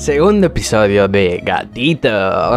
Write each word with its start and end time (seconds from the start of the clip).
Segundo 0.00 0.46
episodio 0.46 1.08
de 1.08 1.42
Gatito 1.44 2.08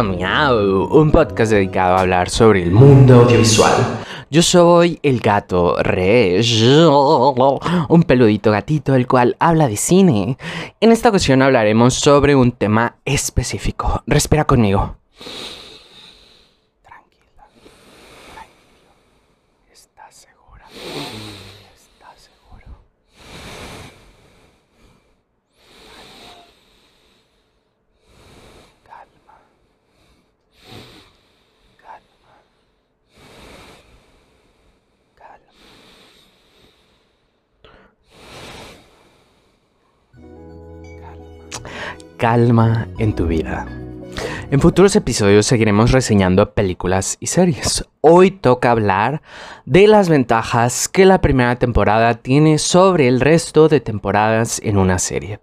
Miau, 0.02 0.88
un 0.90 1.10
podcast 1.10 1.52
dedicado 1.52 1.96
a 1.96 2.00
hablar 2.00 2.30
sobre 2.30 2.62
el 2.62 2.70
mundo 2.70 3.16
audiovisual. 3.20 3.74
Yo 4.30 4.40
soy 4.40 4.98
el 5.02 5.20
gato 5.20 5.76
Reg, 5.82 6.42
un 7.88 8.02
peludito 8.04 8.50
gatito 8.50 8.94
el 8.94 9.06
cual 9.06 9.36
habla 9.40 9.68
de 9.68 9.76
cine. 9.76 10.38
En 10.80 10.90
esta 10.90 11.10
ocasión 11.10 11.42
hablaremos 11.42 11.92
sobre 11.94 12.34
un 12.34 12.50
tema 12.52 12.96
específico. 13.04 14.02
Respira 14.06 14.46
conmigo. 14.46 14.96
Tranquila, 16.82 17.46
tranquilo. 18.32 18.90
¿Estás 19.70 20.14
segura? 20.14 20.64
¿Estás 21.74 22.20
seguro? 22.22 22.78
Calma. 28.84 29.38
Calma. 31.78 32.34
Calma. 35.18 35.52
Calma 42.24 42.88
en 42.96 43.14
tu 43.14 43.26
vida. 43.26 43.66
En 44.50 44.58
futuros 44.58 44.96
episodios 44.96 45.44
seguiremos 45.44 45.92
reseñando 45.92 46.54
películas 46.54 47.18
y 47.20 47.26
series. 47.26 47.84
Hoy 48.00 48.30
toca 48.30 48.70
hablar 48.70 49.20
de 49.66 49.86
las 49.88 50.08
ventajas 50.08 50.88
que 50.88 51.04
la 51.04 51.20
primera 51.20 51.56
temporada 51.56 52.14
tiene 52.14 52.56
sobre 52.56 53.08
el 53.08 53.20
resto 53.20 53.68
de 53.68 53.80
temporadas 53.80 54.58
en 54.64 54.78
una 54.78 54.98
serie. 54.98 55.38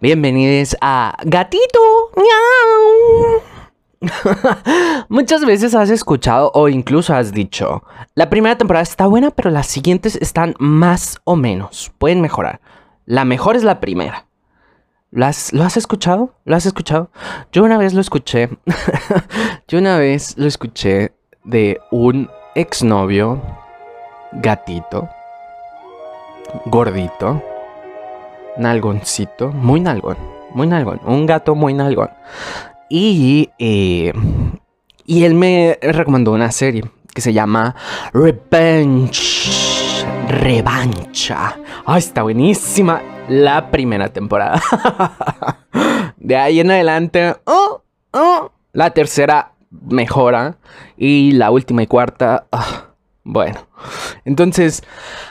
Bienvenidos 0.00 0.76
a 0.80 1.16
Gatito. 1.24 1.78
Miau. 2.16 3.49
Muchas 5.08 5.44
veces 5.44 5.74
has 5.74 5.90
escuchado 5.90 6.50
o 6.54 6.68
incluso 6.68 7.14
has 7.14 7.32
dicho, 7.32 7.84
la 8.14 8.30
primera 8.30 8.56
temporada 8.56 8.82
está 8.82 9.06
buena, 9.06 9.30
pero 9.30 9.50
las 9.50 9.66
siguientes 9.66 10.16
están 10.16 10.54
más 10.58 11.20
o 11.24 11.36
menos, 11.36 11.92
pueden 11.98 12.20
mejorar. 12.20 12.60
La 13.04 13.24
mejor 13.24 13.56
es 13.56 13.64
la 13.64 13.80
primera. 13.80 14.26
¿Lo 15.10 15.26
has, 15.26 15.52
¿lo 15.52 15.64
has 15.64 15.76
escuchado? 15.76 16.34
¿Lo 16.44 16.54
has 16.54 16.66
escuchado? 16.66 17.10
Yo 17.50 17.64
una 17.64 17.78
vez 17.78 17.94
lo 17.94 18.00
escuché. 18.00 18.48
Yo 19.68 19.78
una 19.78 19.98
vez 19.98 20.36
lo 20.38 20.46
escuché 20.46 21.12
de 21.44 21.80
un 21.90 22.30
exnovio 22.54 23.42
gatito, 24.32 25.08
gordito, 26.66 27.42
nalgoncito, 28.56 29.48
muy 29.48 29.80
nalgón, 29.80 30.16
muy 30.54 30.66
nalgón, 30.66 31.00
un 31.04 31.26
gato 31.26 31.54
muy 31.54 31.74
nalgón. 31.74 32.10
Y, 32.90 33.48
eh, 33.60 34.12
y 35.06 35.24
él 35.24 35.34
me 35.34 35.78
recomendó 35.80 36.32
una 36.32 36.50
serie 36.50 36.82
que 37.14 37.20
se 37.20 37.32
llama 37.32 37.76
Revenge. 38.12 39.48
Revancha. 40.28 41.56
Ay, 41.86 41.98
está 42.00 42.22
buenísima 42.22 43.00
la 43.28 43.70
primera 43.70 44.08
temporada. 44.08 44.60
De 46.16 46.36
ahí 46.36 46.58
en 46.58 46.72
adelante, 46.72 47.36
oh, 47.44 47.82
oh, 48.10 48.50
la 48.72 48.90
tercera 48.90 49.52
mejora. 49.70 50.58
Y 50.96 51.32
la 51.32 51.52
última 51.52 51.84
y 51.84 51.86
cuarta, 51.86 52.46
ah, 52.50 52.89
bueno. 53.24 53.66
Entonces, 54.24 54.82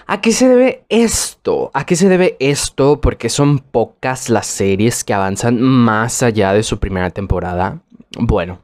¿a 0.08 0.22
qué 0.22 0.32
se 0.32 0.48
debe 0.48 0.86
esto? 0.90 1.72
¿A 1.74 1.86
qué 1.86 1.96
se 1.96 2.10
debe 2.10 2.38
esto? 2.40 3.02
Porque 3.02 3.30
son 3.30 3.60
pocas 3.60 4.30
las 4.30 4.48
series 4.48 5.04
que 5.04 5.14
avanzan 5.14 5.62
más 5.62 6.24
allá 6.24 6.54
de 6.54 6.64
su 6.64 6.80
primera 6.80 7.10
temporada. 7.10 7.82
Bueno, 8.18 8.60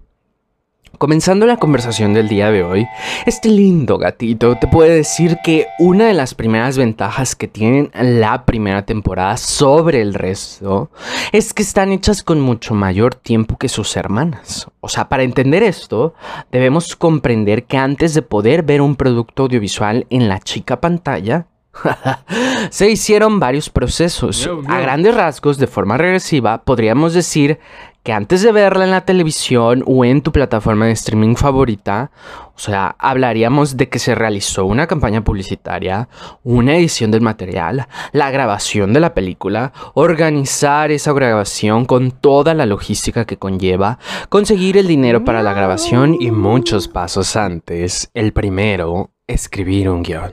Comenzando 0.98 1.46
la 1.46 1.58
conversación 1.58 2.14
del 2.14 2.30
día 2.30 2.52
de 2.52 2.64
hoy, 2.64 2.88
este 3.26 3.50
lindo 3.50 3.98
gatito 3.98 4.58
te 4.58 4.68
puede 4.68 4.96
decir 4.96 5.38
que 5.44 5.68
una 5.78 6.06
de 6.06 6.14
las 6.14 6.34
primeras 6.34 6.78
ventajas 6.78 7.36
que 7.36 7.48
tienen 7.48 7.92
la 7.94 8.46
primera 8.46 8.86
temporada 8.86 9.36
sobre 9.36 10.02
el 10.02 10.14
resto 10.14 10.90
es 11.34 11.54
que 11.54 11.64
están 11.64 11.92
hechas 11.92 12.24
con 12.24 12.40
mucho 12.40 12.74
mayor 12.74 13.16
tiempo 13.16 13.58
que 13.58 13.68
sus 13.68 13.98
hermanas. 13.98 14.68
O 14.80 14.88
sea, 14.88 15.10
para 15.10 15.24
entender 15.24 15.64
esto, 15.64 16.14
debemos 16.52 16.96
comprender 16.96 17.66
que 17.66 17.78
antes 17.78 18.14
de 18.14 18.22
poder 18.22 18.64
ver 18.64 18.82
un 18.82 18.96
producto 18.96 19.44
audiovisual 19.44 20.08
en 20.10 20.30
la 20.30 20.40
chica 20.40 20.80
pantalla, 20.80 21.48
se 22.70 22.90
hicieron 22.90 23.40
varios 23.40 23.70
procesos. 23.70 24.50
A 24.68 24.80
grandes 24.80 25.14
rasgos, 25.14 25.58
de 25.58 25.68
forma 25.68 25.98
regresiva, 25.98 26.64
podríamos 26.64 27.14
decir 27.14 27.60
que 28.06 28.14
antes 28.14 28.44
de 28.44 28.52
verla 28.52 28.84
en 28.84 28.92
la 28.92 29.04
televisión 29.04 29.84
o 29.88 30.06
en 30.06 30.22
tu 30.22 30.32
plataforma 30.32 30.86
de 30.86 30.92
streaming 30.92 31.34
favorita, 31.34 32.12
o 32.56 32.60
sea, 32.60 32.96
hablaríamos 33.00 33.78
de 33.78 33.90
que 33.90 33.98
se 33.98 34.14
realizó 34.14 34.64
una 34.66 34.86
campaña 34.86 35.24
publicitaria, 35.24 36.08
una 36.44 36.76
edición 36.76 37.10
del 37.10 37.22
material, 37.22 37.88
la 38.12 38.30
grabación 38.30 38.94
de 38.94 39.00
la 39.00 39.16
película, 39.16 39.74
organizar 39.96 40.92
esa 40.92 41.14
grabación 41.14 41.86
con 41.86 42.12
toda 42.12 42.54
la 42.54 42.68
logística 42.68 43.26
que 43.26 43.38
conlleva, 43.38 43.98
conseguir 44.30 44.78
el 44.78 44.86
dinero 44.86 45.26
para 45.26 45.42
la 45.42 45.56
grabación 45.56 46.16
y 46.20 46.30
muchos 46.30 46.88
pasos 46.88 47.36
antes. 47.36 48.12
El 48.14 48.34
primero, 48.34 49.14
escribir 49.26 49.90
un 49.90 50.04
guion. 50.04 50.32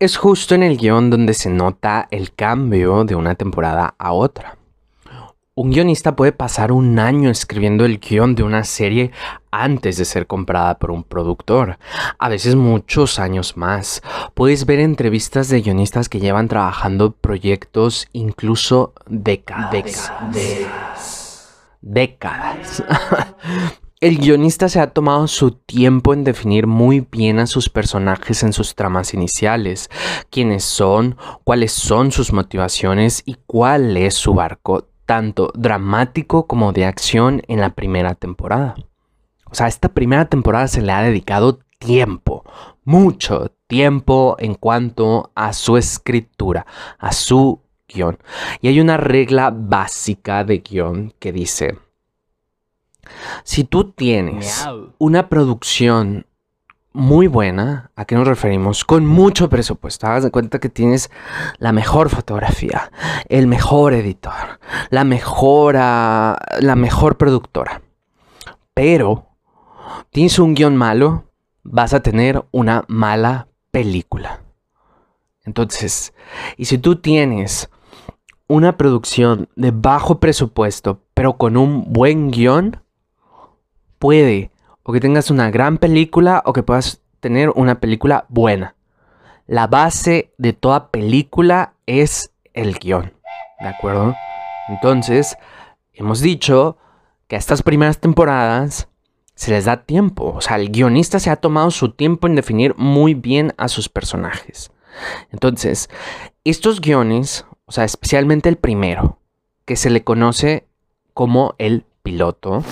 Es 0.00 0.16
justo 0.16 0.56
en 0.56 0.64
el 0.64 0.76
guion 0.76 1.08
donde 1.08 1.34
se 1.34 1.50
nota 1.50 2.08
el 2.10 2.34
cambio 2.34 3.04
de 3.04 3.14
una 3.14 3.36
temporada 3.36 3.94
a 3.96 4.12
otra. 4.12 4.56
Un 5.62 5.72
guionista 5.72 6.16
puede 6.16 6.32
pasar 6.32 6.72
un 6.72 6.98
año 6.98 7.28
escribiendo 7.28 7.84
el 7.84 8.00
guion 8.00 8.34
de 8.34 8.42
una 8.42 8.64
serie 8.64 9.10
antes 9.50 9.98
de 9.98 10.06
ser 10.06 10.26
comprada 10.26 10.78
por 10.78 10.90
un 10.90 11.04
productor, 11.04 11.78
a 12.18 12.30
veces 12.30 12.54
muchos 12.54 13.18
años 13.18 13.58
más. 13.58 14.00
Puedes 14.32 14.64
ver 14.64 14.80
entrevistas 14.80 15.50
de 15.50 15.60
guionistas 15.60 16.08
que 16.08 16.18
llevan 16.18 16.48
trabajando 16.48 17.12
proyectos 17.12 18.08
incluso 18.14 18.94
décadas. 19.06 20.10
Décadas. 20.32 21.58
Décadas. 21.82 22.82
El 24.00 24.16
guionista 24.16 24.70
se 24.70 24.80
ha 24.80 24.94
tomado 24.94 25.28
su 25.28 25.50
tiempo 25.50 26.14
en 26.14 26.24
definir 26.24 26.66
muy 26.66 27.06
bien 27.12 27.38
a 27.38 27.46
sus 27.46 27.68
personajes 27.68 28.42
en 28.42 28.54
sus 28.54 28.74
tramas 28.74 29.12
iniciales, 29.12 29.90
quiénes 30.30 30.64
son, 30.64 31.18
cuáles 31.44 31.72
son 31.72 32.12
sus 32.12 32.32
motivaciones 32.32 33.22
y 33.26 33.36
cuál 33.46 33.98
es 33.98 34.14
su 34.14 34.32
barco 34.32 34.86
tanto 35.10 35.50
dramático 35.56 36.46
como 36.46 36.72
de 36.72 36.84
acción 36.84 37.42
en 37.48 37.60
la 37.60 37.70
primera 37.70 38.14
temporada. 38.14 38.76
O 39.50 39.56
sea, 39.56 39.66
esta 39.66 39.88
primera 39.88 40.26
temporada 40.26 40.68
se 40.68 40.82
le 40.82 40.92
ha 40.92 41.02
dedicado 41.02 41.58
tiempo, 41.80 42.44
mucho 42.84 43.50
tiempo 43.66 44.36
en 44.38 44.54
cuanto 44.54 45.32
a 45.34 45.52
su 45.52 45.76
escritura, 45.76 46.64
a 46.96 47.10
su 47.10 47.60
guion. 47.88 48.18
Y 48.60 48.68
hay 48.68 48.78
una 48.78 48.98
regla 48.98 49.52
básica 49.52 50.44
de 50.44 50.58
guion 50.58 51.12
que 51.18 51.32
dice, 51.32 51.76
si 53.42 53.64
tú 53.64 53.90
tienes 53.90 54.64
una 54.98 55.28
producción 55.28 56.24
muy 56.92 57.28
buena, 57.28 57.90
¿a 57.94 58.04
qué 58.04 58.14
nos 58.16 58.26
referimos? 58.26 58.84
Con 58.84 59.06
mucho 59.06 59.48
presupuesto. 59.48 60.06
Hagas 60.06 60.24
de 60.24 60.30
cuenta 60.30 60.58
que 60.58 60.68
tienes 60.68 61.10
la 61.58 61.72
mejor 61.72 62.10
fotografía, 62.10 62.90
el 63.28 63.46
mejor 63.46 63.94
editor, 63.94 64.58
la 64.90 65.04
mejor, 65.04 65.74
la 65.74 66.74
mejor 66.76 67.16
productora. 67.16 67.82
Pero 68.74 69.28
tienes 70.10 70.38
un 70.38 70.54
guion 70.54 70.76
malo, 70.76 71.24
vas 71.62 71.94
a 71.94 72.00
tener 72.00 72.44
una 72.50 72.84
mala 72.88 73.48
película. 73.70 74.40
Entonces, 75.44 76.12
y 76.56 76.66
si 76.66 76.78
tú 76.78 76.96
tienes 76.96 77.70
una 78.46 78.76
producción 78.76 79.48
de 79.54 79.70
bajo 79.70 80.18
presupuesto, 80.18 81.02
pero 81.14 81.36
con 81.36 81.56
un 81.56 81.92
buen 81.92 82.30
guion, 82.30 82.82
puede 83.98 84.50
o 84.90 84.92
que 84.92 84.98
tengas 84.98 85.30
una 85.30 85.52
gran 85.52 85.78
película 85.78 86.42
o 86.44 86.52
que 86.52 86.64
puedas 86.64 87.00
tener 87.20 87.50
una 87.50 87.78
película 87.78 88.24
buena. 88.28 88.74
La 89.46 89.68
base 89.68 90.34
de 90.36 90.52
toda 90.52 90.90
película 90.90 91.74
es 91.86 92.32
el 92.54 92.74
guion, 92.74 93.12
¿de 93.60 93.68
acuerdo? 93.68 94.16
Entonces, 94.68 95.36
hemos 95.92 96.20
dicho 96.20 96.76
que 97.28 97.36
a 97.36 97.38
estas 97.38 97.62
primeras 97.62 97.98
temporadas 97.98 98.88
se 99.36 99.52
les 99.52 99.66
da 99.66 99.84
tiempo, 99.84 100.34
o 100.36 100.40
sea, 100.40 100.56
el 100.56 100.70
guionista 100.70 101.20
se 101.20 101.30
ha 101.30 101.36
tomado 101.36 101.70
su 101.70 101.92
tiempo 101.92 102.26
en 102.26 102.34
definir 102.34 102.74
muy 102.76 103.14
bien 103.14 103.54
a 103.58 103.68
sus 103.68 103.88
personajes. 103.88 104.72
Entonces, 105.30 105.88
estos 106.42 106.80
guiones, 106.80 107.46
o 107.64 107.70
sea, 107.70 107.84
especialmente 107.84 108.48
el 108.48 108.56
primero, 108.56 109.20
que 109.66 109.76
se 109.76 109.88
le 109.88 110.02
conoce 110.02 110.66
como 111.14 111.54
el 111.58 111.84
piloto, 112.02 112.64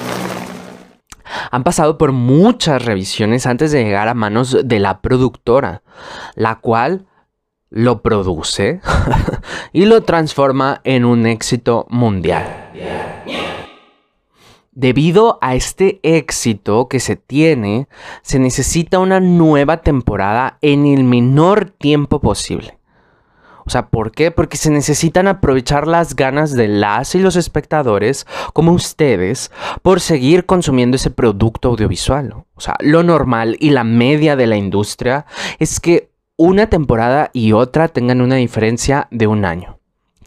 han 1.50 1.64
pasado 1.64 1.98
por 1.98 2.12
muchas 2.12 2.84
revisiones 2.84 3.46
antes 3.46 3.72
de 3.72 3.84
llegar 3.84 4.08
a 4.08 4.14
manos 4.14 4.56
de 4.64 4.78
la 4.78 5.00
productora, 5.00 5.82
la 6.34 6.56
cual 6.56 7.06
lo 7.70 8.02
produce 8.02 8.80
y 9.72 9.84
lo 9.84 10.02
transforma 10.02 10.80
en 10.84 11.04
un 11.04 11.26
éxito 11.26 11.86
mundial. 11.90 12.46
Debido 14.72 15.38
a 15.40 15.56
este 15.56 15.98
éxito 16.04 16.86
que 16.86 17.00
se 17.00 17.16
tiene, 17.16 17.88
se 18.22 18.38
necesita 18.38 19.00
una 19.00 19.18
nueva 19.18 19.78
temporada 19.78 20.58
en 20.62 20.86
el 20.86 21.02
menor 21.02 21.70
tiempo 21.70 22.20
posible. 22.20 22.77
O 23.68 23.70
sea, 23.70 23.88
¿por 23.88 24.12
qué? 24.12 24.30
Porque 24.30 24.56
se 24.56 24.70
necesitan 24.70 25.28
aprovechar 25.28 25.86
las 25.86 26.16
ganas 26.16 26.54
de 26.54 26.68
las 26.68 27.14
y 27.14 27.18
los 27.18 27.36
espectadores, 27.36 28.26
como 28.54 28.72
ustedes, 28.72 29.50
por 29.82 30.00
seguir 30.00 30.46
consumiendo 30.46 30.96
ese 30.96 31.10
producto 31.10 31.68
audiovisual. 31.68 32.32
O 32.54 32.60
sea, 32.62 32.76
lo 32.80 33.02
normal 33.02 33.58
y 33.60 33.68
la 33.68 33.84
media 33.84 34.36
de 34.36 34.46
la 34.46 34.56
industria 34.56 35.26
es 35.58 35.80
que 35.80 36.08
una 36.38 36.70
temporada 36.70 37.28
y 37.34 37.52
otra 37.52 37.88
tengan 37.88 38.22
una 38.22 38.36
diferencia 38.36 39.06
de 39.10 39.26
un 39.26 39.44
año. 39.44 39.77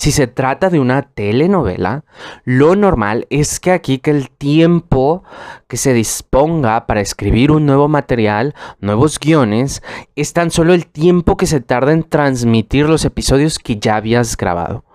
Si 0.02 0.12
se 0.12 0.26
trata 0.26 0.72
de 0.72 0.80
una 0.80 1.04
telenovela, 1.04 2.06
lo 2.44 2.76
normal 2.76 3.28
es 3.30 3.60
que 3.60 3.70
aquí 3.70 4.00
que 4.00 4.10
el 4.10 4.32
tiempo 4.32 5.24
que 5.68 5.78
se 5.78 5.94
disponga 5.94 6.88
para 6.88 7.02
escribir 7.02 7.52
un 7.52 7.68
nuevo 7.68 7.88
material, 7.88 8.56
nuevos 8.80 9.20
guiones, 9.20 9.84
es 10.16 10.34
tan 10.34 10.50
solo 10.50 10.74
el 10.74 10.88
tiempo 10.88 11.38
que 11.38 11.46
se 11.46 11.62
tarda 11.62 11.94
en 11.94 12.02
transmitir 12.02 12.90
los 12.90 13.06
episodios 13.06 13.60
que 13.60 13.78
ya 13.78 13.96
habías 13.96 14.36
grabado. 14.38 14.86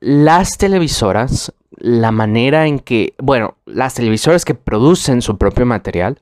Las 0.00 0.56
televisoras, 0.56 1.52
la 1.76 2.12
manera 2.12 2.66
en 2.66 2.78
que, 2.78 3.12
bueno, 3.18 3.58
las 3.66 3.92
televisoras 3.92 4.46
que 4.46 4.54
producen 4.54 5.20
su 5.20 5.36
propio 5.36 5.66
material, 5.66 6.18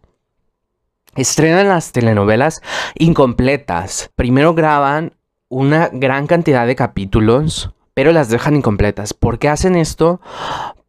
estrenan 1.14 1.68
las 1.68 1.92
telenovelas 1.92 2.62
incompletas. 2.96 4.10
Primero 4.16 4.54
graban 4.54 5.12
una 5.48 5.90
gran 5.92 6.26
cantidad 6.26 6.66
de 6.66 6.76
capítulos, 6.76 7.70
pero 7.94 8.12
las 8.12 8.28
dejan 8.28 8.56
incompletas. 8.56 9.14
¿Por 9.14 9.38
qué 9.38 9.48
hacen 9.48 9.76
esto? 9.76 10.20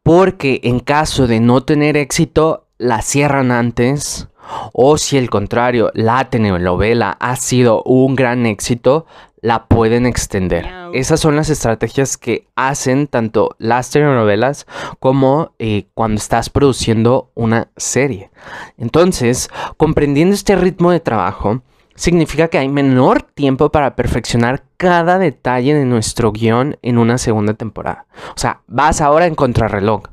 Porque 0.04 0.60
en 0.64 0.80
caso 0.80 1.28
de 1.28 1.40
no 1.40 1.64
tener 1.64 1.98
éxito, 1.98 2.68
la 2.78 3.02
cierran 3.02 3.52
antes. 3.52 4.28
O 4.74 4.98
si 4.98 5.18
el 5.18 5.30
contrario, 5.30 5.92
la 5.94 6.30
telenovela 6.30 7.18
ha 7.20 7.36
sido 7.36 7.84
un 7.84 8.16
gran 8.16 8.46
éxito, 8.46 9.06
la 9.42 9.68
pueden 9.68 10.06
extender. 10.06 10.66
Esas 10.94 11.20
son 11.20 11.36
las 11.36 11.50
estrategias 11.50 12.18
que 12.18 12.48
hacen 12.56 13.08
tanto 13.08 13.56
las 13.60 13.90
telenovelas 13.92 14.66
como 15.00 15.54
eh, 15.60 15.88
cuando 15.94 16.18
estás 16.18 16.50
produciendo 16.50 17.32
una 17.36 17.70
serie. 17.76 18.32
Entonces, 18.78 19.50
comprendiendo 19.76 20.34
este 20.34 20.56
ritmo 20.56 20.92
de 20.92 21.02
trabajo, 21.02 21.62
significa 21.98 22.48
que 22.48 22.58
hay 22.58 22.70
menor 22.70 23.24
tiempo 23.24 23.70
para 23.70 23.96
perfeccionar 23.96 24.64
cada 24.78 25.18
detalle 25.18 25.74
de 25.74 25.86
nuestro 25.86 26.32
guion 26.32 26.78
en 26.84 27.00
una 27.00 27.18
segunda 27.18 27.56
temporada. 27.56 28.06
O 28.30 28.38
sea, 28.38 28.62
vas 28.68 29.02
ahora 29.02 29.26
en 29.26 29.36
contrarreloj. 29.36 30.04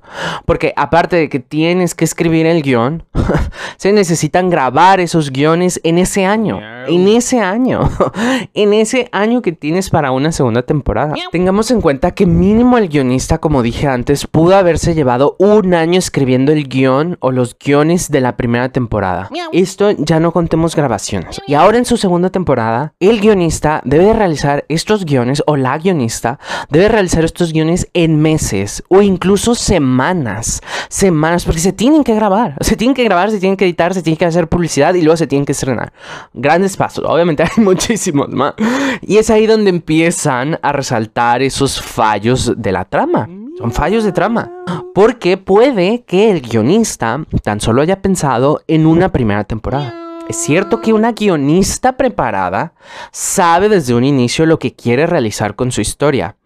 Porque 0.47 0.73
aparte 0.77 1.17
de 1.17 1.29
que 1.29 1.41
tienes 1.41 1.95
que 1.95 2.05
escribir 2.05 2.47
el 2.47 2.63
guion, 2.63 3.05
se 3.77 3.93
necesitan 3.93 4.51
grabar 4.51 5.01
esos 5.01 5.31
guiones 5.31 5.81
en 5.85 5.99
ese 5.99 6.25
año. 6.25 6.61
En 6.87 7.09
ese 7.09 7.41
año. 7.41 7.91
en 8.55 8.73
ese 8.75 9.09
año 9.13 9.43
que 9.43 9.53
tienes 9.53 9.91
para 9.91 10.13
una 10.13 10.33
segunda 10.33 10.63
temporada. 10.63 11.15
Tengamos 11.31 11.71
en 11.71 11.81
cuenta 11.81 12.13
que 12.13 12.27
mínimo 12.27 12.79
el 12.79 12.89
guionista, 12.89 13.39
como 13.39 13.63
dije 13.63 13.87
antes, 13.87 14.27
pudo 14.27 14.57
haberse 14.57 14.95
llevado 14.95 15.37
un 15.39 15.75
año 15.75 15.99
escribiendo 15.99 16.53
el 16.53 16.69
guion 16.69 17.17
o 17.21 17.33
los 17.33 17.57
guiones 17.59 18.11
de 18.11 18.21
la 18.21 18.37
primera 18.37 18.71
temporada. 18.71 19.31
Esto 19.53 19.91
ya 19.91 20.21
no 20.21 20.33
contemos 20.33 20.77
grabaciones. 20.77 21.41
Y 21.47 21.55
ahora 21.55 21.79
en 21.79 21.85
su 21.85 21.97
segunda 21.97 22.31
temporada, 22.31 22.95
el 23.01 23.21
guionista 23.21 23.81
debe 23.85 24.13
realizar 24.13 24.54
estos 24.69 25.05
guiones 25.05 25.43
o 25.47 25.57
la 25.57 25.77
guionista 25.79 26.39
debe 26.71 26.89
realizar 26.89 27.25
estos 27.25 27.53
guiones 27.53 27.89
en 27.95 28.21
meses 28.21 28.83
o 28.89 29.03
incluso 29.03 29.55
semanas. 29.55 30.61
Semanas, 30.89 31.45
porque 31.45 31.61
se 31.61 31.73
tienen 31.73 32.05
que 32.05 32.15
grabar. 32.15 32.55
Se 32.61 32.77
tienen 32.77 32.95
que 32.95 33.05
grabar, 33.05 33.31
se 33.31 33.39
tienen 33.39 33.57
que 33.57 33.65
editar, 33.65 33.95
se 33.95 34.03
tiene 34.03 34.17
que 34.17 34.25
hacer 34.25 34.49
publicidad 34.49 34.95
y 34.95 35.03
luego 35.03 35.17
se 35.17 35.27
tienen 35.27 35.45
que 35.45 35.53
estrenar. 35.53 35.93
Grandes 36.33 36.77
pasos. 36.77 37.05
Obviamente 37.07 37.43
hay 37.43 37.51
muchísimos 37.63 38.29
más. 38.31 38.55
Y 39.03 39.19
es 39.19 39.31
ahí 39.31 39.47
donde 39.47 39.71
empiezan 39.71 40.59
a 40.63 40.73
resaltar 40.73 41.43
esos 41.43 41.81
fallos 41.81 42.53
de 42.57 42.73
la 42.73 42.85
trama. 42.85 43.29
Son 43.59 43.71
fallos 43.71 44.03
de 44.05 44.13
trama. 44.13 44.51
Porque 44.95 45.37
puede 45.37 46.03
que 46.03 46.31
el 46.31 46.41
guionista 46.41 47.25
tan 47.43 47.61
solo 47.61 47.83
haya 47.83 48.03
pensado 48.03 48.61
en 48.67 48.87
una 48.87 49.13
primera 49.13 49.45
temporada. 49.45 50.04
Es 50.29 50.37
cierto 50.37 50.81
que 50.81 50.93
una 50.93 51.13
guionista 51.13 51.97
preparada 51.97 52.73
sabe 53.13 53.69
desde 53.69 53.95
un 53.95 54.05
inicio 54.05 54.47
lo 54.47 54.59
que 54.59 54.75
quiere 54.75 55.07
realizar 55.07 55.55
con 55.55 55.71
su 55.71 55.83
historia, 55.83 56.37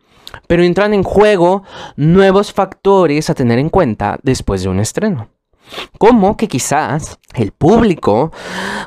pero 0.48 0.64
entran 0.64 0.94
en 0.94 1.04
juego 1.04 1.62
nuevos 1.96 2.52
factores 2.52 3.30
a 3.30 3.34
tener 3.34 3.58
en 3.58 3.68
cuenta 3.68 4.18
después 4.22 4.62
de 4.62 4.68
un 4.68 4.80
estreno. 4.80 5.28
Como 5.98 6.36
que 6.36 6.48
quizás 6.48 7.18
el 7.34 7.52
público 7.52 8.32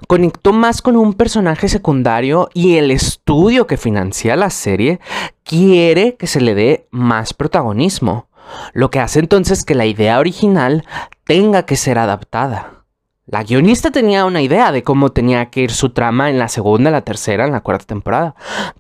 conectó 0.08 0.52
más 0.52 0.82
con 0.82 0.98
un 0.98 1.14
personaje 1.14 1.70
secundario 1.70 2.50
y 2.54 2.76
el 2.76 2.92
estudio 2.92 3.68
que 3.68 3.78
financia 3.78 4.36
la 4.36 4.50
serie 4.50 5.00
quiere 5.44 6.16
que 6.16 6.28
se 6.28 6.42
le 6.42 6.54
dé 6.54 6.88
más 6.92 7.34
protagonismo, 7.34 8.28
lo 8.74 8.90
que 8.90 9.00
hace 9.00 9.20
entonces 9.20 9.64
que 9.64 9.76
la 9.76 9.86
idea 9.86 10.20
original 10.20 10.84
tenga 11.24 11.64
que 11.66 11.78
ser 11.78 11.98
adaptada. 11.98 12.81
La 13.26 13.44
guionista 13.44 13.92
tenía 13.92 14.26
una 14.26 14.42
idea 14.42 14.72
de 14.72 14.84
cómo 14.84 15.12
tenía 15.12 15.50
que 15.50 15.62
ir 15.62 15.72
su 15.72 15.92
trama 15.92 16.30
en 16.30 16.40
la 16.40 16.48
segunda, 16.48 16.90
la 16.92 17.02
tercera, 17.02 17.46
en 17.46 17.52
la 17.52 17.62
cuarta 17.62 17.86
temporada. 17.86 18.36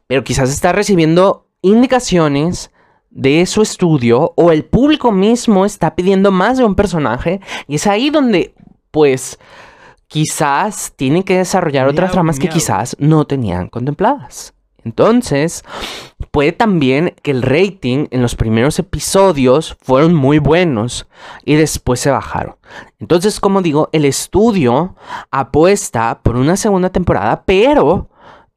Pero 0.07 0.23
quizás 0.23 0.49
está 0.49 0.71
recibiendo 0.71 1.47
indicaciones 1.61 2.71
de 3.11 3.45
su 3.45 3.61
estudio 3.61 4.33
o 4.35 4.51
el 4.51 4.65
público 4.65 5.11
mismo 5.11 5.65
está 5.65 5.95
pidiendo 5.95 6.31
más 6.31 6.57
de 6.57 6.63
un 6.63 6.75
personaje 6.75 7.41
y 7.67 7.75
es 7.75 7.85
ahí 7.85 8.09
donde 8.09 8.55
pues 8.89 9.37
quizás 10.07 10.93
tienen 10.95 11.23
que 11.23 11.37
desarrollar 11.37 11.87
otras 11.87 12.11
tramas 12.11 12.39
que 12.39 12.49
quizás 12.49 12.95
no 12.99 13.25
tenían 13.25 13.69
contempladas. 13.69 14.53
Entonces, 14.83 15.63
puede 16.31 16.51
también 16.51 17.13
que 17.21 17.31
el 17.31 17.41
rating 17.41 18.07
en 18.11 18.21
los 18.21 18.35
primeros 18.35 18.79
episodios 18.79 19.77
fueron 19.81 20.13
muy 20.13 20.39
buenos 20.39 21.07
y 21.45 21.55
después 21.55 21.99
se 21.99 22.11
bajaron. 22.11 22.55
Entonces, 22.99 23.39
como 23.39 23.61
digo, 23.61 23.89
el 23.91 24.05
estudio 24.05 24.95
apuesta 25.29 26.21
por 26.23 26.35
una 26.35 26.55
segunda 26.57 26.89
temporada, 26.89 27.43
pero 27.45 28.09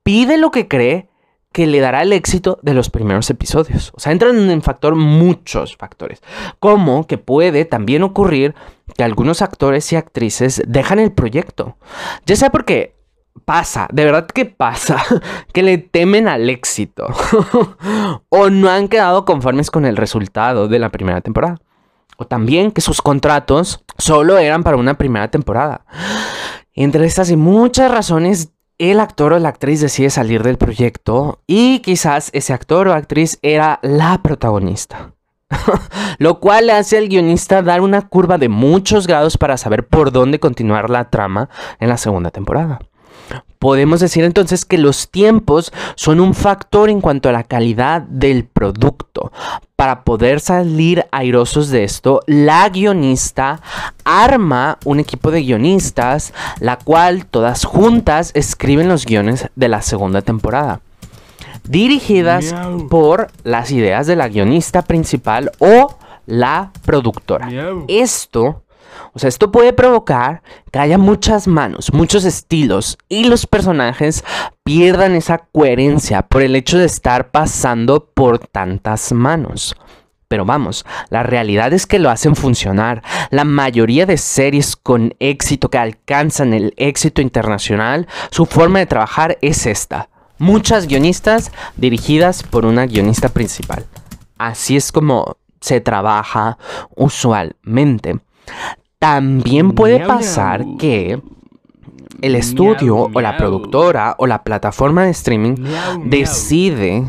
pide 0.02 0.38
lo 0.38 0.50
que 0.50 0.68
cree 0.68 1.08
que 1.54 1.68
le 1.68 1.78
dará 1.78 2.02
el 2.02 2.12
éxito 2.12 2.58
de 2.62 2.74
los 2.74 2.90
primeros 2.90 3.30
episodios. 3.30 3.92
O 3.94 4.00
sea, 4.00 4.10
entran 4.10 4.50
en 4.50 4.60
factor 4.60 4.96
muchos 4.96 5.76
factores. 5.76 6.20
Como 6.58 7.06
que 7.06 7.16
puede 7.16 7.64
también 7.64 8.02
ocurrir 8.02 8.56
que 8.96 9.04
algunos 9.04 9.40
actores 9.40 9.92
y 9.92 9.96
actrices 9.96 10.62
dejan 10.66 10.98
el 10.98 11.12
proyecto. 11.12 11.76
Ya 12.26 12.34
sea 12.34 12.50
porque 12.50 12.96
pasa, 13.44 13.88
de 13.92 14.04
verdad 14.04 14.26
que 14.26 14.44
pasa, 14.44 15.02
que 15.52 15.62
le 15.62 15.78
temen 15.78 16.28
al 16.28 16.48
éxito 16.50 17.06
o 18.28 18.50
no 18.50 18.70
han 18.70 18.88
quedado 18.88 19.24
conformes 19.24 19.70
con 19.70 19.84
el 19.84 19.96
resultado 19.96 20.68
de 20.68 20.78
la 20.78 20.90
primera 20.90 21.20
temporada. 21.20 21.58
O 22.16 22.26
también 22.26 22.70
que 22.70 22.80
sus 22.80 23.02
contratos 23.02 23.84
solo 23.98 24.38
eran 24.38 24.62
para 24.62 24.76
una 24.76 24.94
primera 24.94 25.28
temporada. 25.30 25.84
Entre 26.74 27.06
estas 27.06 27.30
y 27.30 27.36
muchas 27.36 27.90
razones, 27.90 28.52
el 28.78 28.98
actor 28.98 29.32
o 29.32 29.38
la 29.38 29.48
actriz 29.48 29.80
decide 29.80 30.10
salir 30.10 30.42
del 30.42 30.58
proyecto 30.58 31.40
y 31.46 31.80
quizás 31.80 32.30
ese 32.32 32.52
actor 32.52 32.88
o 32.88 32.92
actriz 32.92 33.38
era 33.42 33.78
la 33.82 34.20
protagonista. 34.22 35.12
Lo 36.18 36.40
cual 36.40 36.66
le 36.66 36.72
hace 36.72 36.98
al 36.98 37.08
guionista 37.08 37.62
dar 37.62 37.80
una 37.80 38.08
curva 38.08 38.38
de 38.38 38.48
muchos 38.48 39.06
grados 39.06 39.38
para 39.38 39.56
saber 39.56 39.86
por 39.86 40.10
dónde 40.10 40.40
continuar 40.40 40.90
la 40.90 41.10
trama 41.10 41.48
en 41.78 41.88
la 41.88 41.96
segunda 41.96 42.30
temporada. 42.30 42.80
Podemos 43.58 44.00
decir 44.00 44.24
entonces 44.24 44.64
que 44.64 44.76
los 44.76 45.10
tiempos 45.10 45.72
son 45.94 46.20
un 46.20 46.34
factor 46.34 46.90
en 46.90 47.00
cuanto 47.00 47.28
a 47.28 47.32
la 47.32 47.44
calidad 47.44 48.02
del 48.02 48.44
producto. 48.44 49.32
Para 49.76 50.04
poder 50.04 50.40
salir 50.40 51.06
airosos 51.10 51.70
de 51.70 51.84
esto, 51.84 52.20
la 52.26 52.68
guionista 52.68 53.60
arma 54.04 54.78
un 54.84 55.00
equipo 55.00 55.30
de 55.30 55.42
guionistas, 55.42 56.34
la 56.60 56.76
cual 56.76 57.26
todas 57.26 57.64
juntas 57.64 58.30
escriben 58.34 58.88
los 58.88 59.06
guiones 59.06 59.48
de 59.56 59.68
la 59.68 59.82
segunda 59.82 60.22
temporada 60.22 60.80
dirigidas 61.66 62.54
por 62.90 63.28
las 63.42 63.70
ideas 63.70 64.06
de 64.06 64.16
la 64.16 64.28
guionista 64.28 64.82
principal 64.82 65.50
o 65.58 65.96
la 66.26 66.72
productora. 66.84 67.48
Esto 67.88 68.63
o 69.12 69.18
sea, 69.18 69.28
esto 69.28 69.52
puede 69.52 69.72
provocar 69.72 70.42
que 70.72 70.78
haya 70.78 70.98
muchas 70.98 71.46
manos, 71.46 71.92
muchos 71.92 72.24
estilos 72.24 72.98
y 73.08 73.24
los 73.24 73.46
personajes 73.46 74.24
pierdan 74.64 75.14
esa 75.14 75.38
coherencia 75.38 76.22
por 76.22 76.42
el 76.42 76.56
hecho 76.56 76.78
de 76.78 76.86
estar 76.86 77.30
pasando 77.30 78.06
por 78.14 78.38
tantas 78.38 79.12
manos. 79.12 79.76
Pero 80.28 80.44
vamos, 80.44 80.84
la 81.10 81.22
realidad 81.22 81.72
es 81.72 81.86
que 81.86 81.98
lo 81.98 82.10
hacen 82.10 82.34
funcionar. 82.34 83.02
La 83.30 83.44
mayoría 83.44 84.06
de 84.06 84.16
series 84.16 84.74
con 84.74 85.14
éxito 85.20 85.70
que 85.70 85.78
alcanzan 85.78 86.54
el 86.54 86.74
éxito 86.76 87.22
internacional, 87.22 88.08
su 88.30 88.46
forma 88.46 88.80
de 88.80 88.86
trabajar 88.86 89.38
es 89.42 89.66
esta. 89.66 90.08
Muchas 90.38 90.88
guionistas 90.88 91.52
dirigidas 91.76 92.42
por 92.42 92.66
una 92.66 92.86
guionista 92.86 93.28
principal. 93.28 93.86
Así 94.36 94.76
es 94.76 94.90
como 94.90 95.36
se 95.60 95.80
trabaja 95.80 96.58
usualmente. 96.96 98.18
También 99.04 99.72
puede 99.72 100.00
pasar 100.06 100.64
que 100.78 101.20
el 102.22 102.34
estudio 102.34 103.10
o 103.12 103.20
la 103.20 103.36
productora 103.36 104.14
o 104.16 104.26
la 104.26 104.42
plataforma 104.42 105.04
de 105.04 105.10
streaming 105.10 105.56
decide 106.06 107.04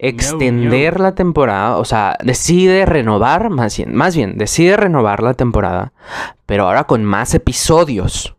extender 0.00 0.98
la 0.98 1.14
temporada, 1.14 1.76
o 1.76 1.84
sea, 1.84 2.18
decide 2.24 2.86
renovar, 2.86 3.50
más 3.50 3.76
bien, 3.76 3.94
más 3.94 4.16
bien, 4.16 4.36
decide 4.36 4.76
renovar 4.76 5.22
la 5.22 5.34
temporada, 5.34 5.92
pero 6.44 6.66
ahora 6.66 6.88
con 6.88 7.04
más 7.04 7.34
episodios. 7.34 8.34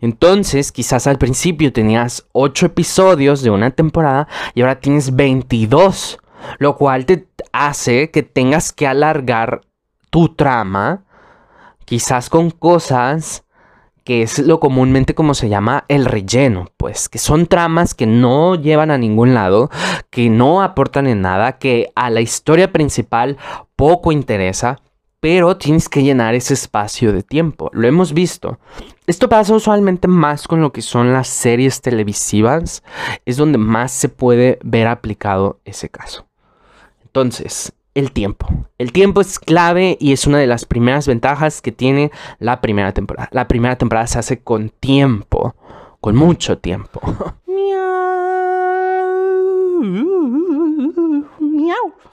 Entonces, 0.00 0.72
quizás 0.72 1.06
al 1.06 1.18
principio 1.18 1.72
tenías 1.72 2.26
8 2.32 2.66
episodios 2.66 3.42
de 3.42 3.50
una 3.50 3.70
temporada 3.70 4.26
y 4.52 4.62
ahora 4.62 4.80
tienes 4.80 5.14
22, 5.14 6.18
lo 6.58 6.76
cual 6.76 7.06
te 7.06 7.28
hace 7.52 8.10
que 8.10 8.24
tengas 8.24 8.72
que 8.72 8.88
alargar 8.88 9.60
tu 10.10 10.34
trama, 10.34 11.05
quizás 11.86 12.28
con 12.28 12.50
cosas 12.50 13.44
que 14.04 14.22
es 14.22 14.38
lo 14.38 14.60
comúnmente 14.60 15.16
como 15.16 15.34
se 15.34 15.48
llama 15.48 15.84
el 15.88 16.04
relleno, 16.04 16.70
pues 16.76 17.08
que 17.08 17.18
son 17.18 17.46
tramas 17.46 17.92
que 17.92 18.06
no 18.06 18.54
llevan 18.54 18.92
a 18.92 18.98
ningún 18.98 19.34
lado, 19.34 19.68
que 20.10 20.30
no 20.30 20.62
aportan 20.62 21.08
en 21.08 21.22
nada, 21.22 21.58
que 21.58 21.90
a 21.96 22.08
la 22.10 22.20
historia 22.20 22.70
principal 22.72 23.36
poco 23.74 24.12
interesa, 24.12 24.78
pero 25.18 25.56
tienes 25.56 25.88
que 25.88 26.04
llenar 26.04 26.36
ese 26.36 26.54
espacio 26.54 27.12
de 27.12 27.24
tiempo. 27.24 27.68
Lo 27.72 27.88
hemos 27.88 28.12
visto. 28.12 28.60
Esto 29.08 29.28
pasa 29.28 29.54
usualmente 29.54 30.06
más 30.06 30.46
con 30.46 30.60
lo 30.60 30.72
que 30.72 30.82
son 30.82 31.12
las 31.12 31.26
series 31.26 31.80
televisivas, 31.80 32.84
es 33.24 33.36
donde 33.36 33.58
más 33.58 33.90
se 33.90 34.08
puede 34.08 34.60
ver 34.62 34.86
aplicado 34.86 35.58
ese 35.64 35.88
caso. 35.88 36.28
Entonces, 37.02 37.72
el 37.96 38.12
tiempo. 38.12 38.46
El 38.78 38.92
tiempo 38.92 39.22
es 39.22 39.38
clave 39.38 39.96
y 39.98 40.12
es 40.12 40.26
una 40.26 40.38
de 40.38 40.46
las 40.46 40.66
primeras 40.66 41.08
ventajas 41.08 41.62
que 41.62 41.72
tiene 41.72 42.12
la 42.38 42.60
primera 42.60 42.92
temporada. 42.92 43.28
La 43.32 43.48
primera 43.48 43.76
temporada 43.76 44.06
se 44.06 44.18
hace 44.18 44.38
con 44.38 44.68
tiempo, 44.68 45.56
con 46.00 46.14
mucho 46.14 46.58
tiempo. 46.58 47.00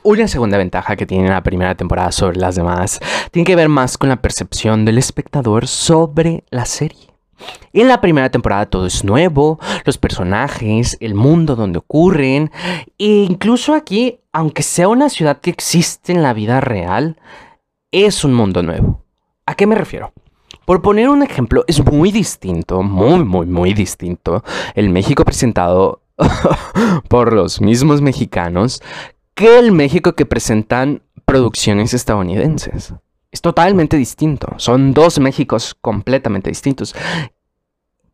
Una 0.05 0.27
segunda 0.27 0.57
ventaja 0.57 0.95
que 0.97 1.05
tiene 1.05 1.29
la 1.29 1.43
primera 1.43 1.75
temporada 1.75 2.11
sobre 2.11 2.37
las 2.37 2.55
demás 2.55 2.99
tiene 3.31 3.45
que 3.45 3.55
ver 3.55 3.69
más 3.69 3.97
con 3.97 4.09
la 4.09 4.21
percepción 4.21 4.83
del 4.83 4.97
espectador 4.97 5.67
sobre 5.67 6.43
la 6.49 6.65
serie. 6.65 7.12
En 7.73 7.87
la 7.87 8.01
primera 8.01 8.29
temporada 8.29 8.65
todo 8.67 8.85
es 8.85 9.03
nuevo, 9.03 9.59
los 9.85 9.97
personajes, 9.97 10.97
el 10.99 11.15
mundo 11.15 11.55
donde 11.55 11.79
ocurren, 11.79 12.51
e 12.97 13.25
incluso 13.29 13.73
aquí, 13.73 14.19
aunque 14.31 14.63
sea 14.63 14.87
una 14.87 15.09
ciudad 15.09 15.39
que 15.41 15.49
existe 15.49 16.13
en 16.13 16.21
la 16.21 16.33
vida 16.33 16.61
real, 16.61 17.17
es 17.91 18.23
un 18.23 18.33
mundo 18.33 18.63
nuevo. 18.63 19.03
¿A 19.45 19.55
qué 19.55 19.67
me 19.67 19.75
refiero? 19.75 20.13
Por 20.65 20.81
poner 20.81 21.09
un 21.09 21.23
ejemplo, 21.23 21.65
es 21.67 21.83
muy 21.85 22.11
distinto, 22.11 22.83
muy, 22.83 23.25
muy, 23.25 23.45
muy 23.45 23.73
distinto 23.73 24.43
el 24.75 24.89
México 24.89 25.25
presentado 25.25 26.01
por 27.09 27.33
los 27.33 27.59
mismos 27.59 28.01
mexicanos 28.01 28.81
que 29.35 29.59
el 29.59 29.71
México 29.71 30.13
que 30.13 30.25
presentan 30.25 31.01
producciones 31.25 31.93
estadounidenses. 31.93 32.93
Es 33.33 33.41
totalmente 33.41 33.97
distinto. 33.97 34.53
Son 34.57 34.93
dos 34.93 35.19
Méxicos 35.19 35.75
completamente 35.81 36.51
distintos. 36.51 36.95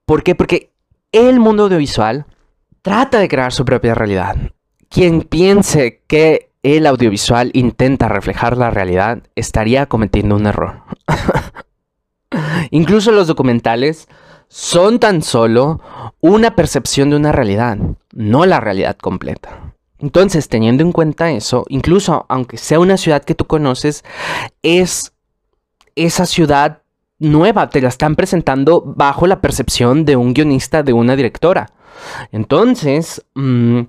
¿Por 0.05 0.23
qué? 0.23 0.33
Porque 0.33 0.71
el 1.11 1.41
mundo 1.41 1.63
audiovisual 1.63 2.25
trata 2.81 3.19
de 3.19 3.27
crear 3.27 3.51
su 3.51 3.65
propia 3.65 3.93
realidad. 3.93 4.38
Quien 4.88 5.23
piense 5.23 6.03
que 6.07 6.53
el 6.63 6.88
audiovisual 6.88 7.51
intenta 7.53 8.07
reflejar 8.07 8.55
la 8.55 8.69
realidad 8.69 9.23
estaría 9.35 9.88
cometiendo 9.88 10.38
un 10.38 10.47
error. 10.47 10.83
Incluso 12.71 13.11
los 13.11 13.27
documentales 13.27 14.07
son 14.47 14.99
tan 14.99 15.21
solo 15.21 15.81
una 16.21 16.55
percepción 16.55 17.09
de 17.09 17.17
una 17.17 17.33
realidad, 17.33 17.77
no 18.13 18.45
la 18.45 18.61
realidad 18.61 18.97
completa. 18.97 19.68
Entonces, 20.00 20.48
teniendo 20.48 20.84
en 20.84 20.91
cuenta 20.91 21.32
eso, 21.32 21.65
incluso 21.70 22.25
aunque 22.29 22.58
sea 22.58 22.79
una 22.79 22.98
ciudad 22.98 23.24
que 23.24 23.36
tú 23.36 23.46
conoces, 23.46 24.03
es 24.63 25.13
esa 25.96 26.25
ciudad 26.25 26.82
nueva, 27.20 27.70
te 27.70 27.82
la 27.82 27.89
están 27.89 28.15
presentando 28.15 28.82
bajo 28.82 29.27
la 29.27 29.41
percepción 29.41 30.06
de 30.06 30.15
un 30.15 30.34
guionista, 30.34 30.84
de 30.84 30.94
una 30.94 31.15
directora. 31.15 31.68
Entonces, 32.32 33.25
mm, 33.36 33.82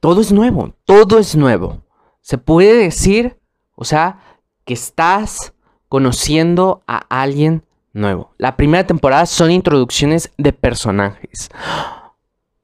todo 0.00 0.20
es 0.20 0.32
nuevo, 0.32 0.74
todo 0.84 1.18
es 1.18 1.36
nuevo. 1.36 1.82
Se 2.22 2.38
puede 2.38 2.74
decir, 2.74 3.38
o 3.74 3.84
sea, 3.84 4.20
que 4.64 4.74
estás 4.74 5.52
conociendo 5.88 6.82
a 6.86 6.98
alguien 7.08 7.64
nuevo. 7.92 8.32
La 8.38 8.56
primera 8.56 8.86
temporada 8.86 9.26
son 9.26 9.50
introducciones 9.50 10.30
de 10.38 10.52
personajes. 10.52 11.50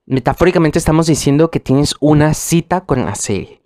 Metafóricamente 0.07 0.79
estamos 0.79 1.07
diciendo 1.07 1.51
que 1.51 1.61
tienes 1.61 1.95
una 1.99 2.35
cita 2.35 2.83
con 2.83 3.07
la 3.07 3.15
serie. 3.15 3.63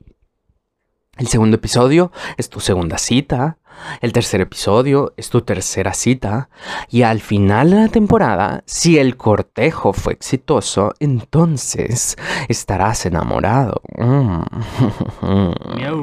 El 1.16 1.26
segundo 1.26 1.56
episodio 1.56 2.12
es 2.36 2.48
tu 2.48 2.60
segunda 2.60 2.96
cita. 2.96 3.57
El 4.00 4.12
tercer 4.12 4.40
episodio 4.40 5.12
es 5.16 5.30
tu 5.30 5.42
tercera 5.42 5.92
cita 5.92 6.48
y 6.88 7.02
al 7.02 7.20
final 7.20 7.70
de 7.70 7.76
la 7.76 7.88
temporada, 7.88 8.62
si 8.66 8.98
el 8.98 9.16
cortejo 9.16 9.92
fue 9.92 10.12
exitoso, 10.12 10.94
entonces 11.00 12.16
estarás 12.48 13.06
enamorado. 13.06 13.82
Mm. 13.96 14.42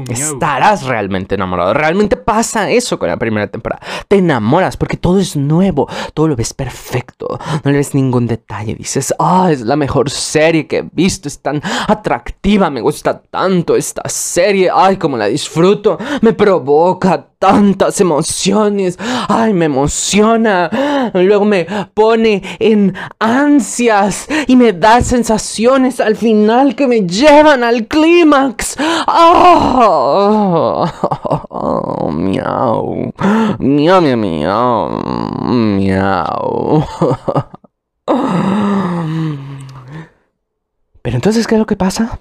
Estarás 0.09 0.83
realmente 0.83 1.35
enamorado. 1.35 1.73
Realmente 1.73 2.17
pasa 2.17 2.69
eso 2.69 2.99
con 2.99 3.09
la 3.09 3.17
primera 3.17 3.47
temporada. 3.47 3.81
Te 4.07 4.17
enamoras 4.17 4.77
porque 4.77 4.97
todo 4.97 5.19
es 5.19 5.35
nuevo, 5.35 5.87
todo 6.13 6.27
lo 6.27 6.35
ves 6.35 6.53
perfecto, 6.53 7.39
no 7.63 7.71
le 7.71 7.77
ves 7.77 7.93
ningún 7.93 8.27
detalle. 8.27 8.75
Dices, 8.75 9.13
ah, 9.19 9.49
es 9.51 9.61
la 9.61 9.75
mejor 9.75 10.09
serie 10.09 10.67
que 10.67 10.77
he 10.79 10.89
visto, 10.91 11.27
es 11.27 11.39
tan 11.39 11.61
atractiva, 11.87 12.69
me 12.69 12.81
gusta 12.81 13.21
tanto 13.21 13.75
esta 13.75 14.07
serie, 14.07 14.69
ay, 14.73 14.97
como 14.97 15.17
la 15.17 15.27
disfruto, 15.27 15.97
me 16.21 16.33
provoca 16.33 17.27
tantas 17.39 18.01
emociones. 18.01 18.97
Ay, 19.27 19.53
me 19.53 19.65
emociona. 19.65 20.69
Luego 21.13 21.45
me 21.45 21.67
pone 21.93 22.41
en 22.59 22.93
ansias 23.19 24.27
y 24.47 24.55
me 24.55 24.73
da 24.73 25.01
sensaciones 25.01 25.99
al 25.99 26.15
final 26.15 26.75
que 26.75 26.87
me 26.87 27.01
llevan 27.01 27.63
al 27.63 27.87
clímax. 27.87 28.77
Oh, 29.07 30.85
miau. 32.11 33.13
Miau, 33.59 34.01
miau, 34.01 34.17
miau. 34.17 34.89
Miau. 35.43 36.83
Pero 41.01 41.15
entonces, 41.17 41.45
¿qué 41.47 41.55
es 41.55 41.59
lo 41.59 41.65
que 41.67 41.75
pasa? 41.75 42.19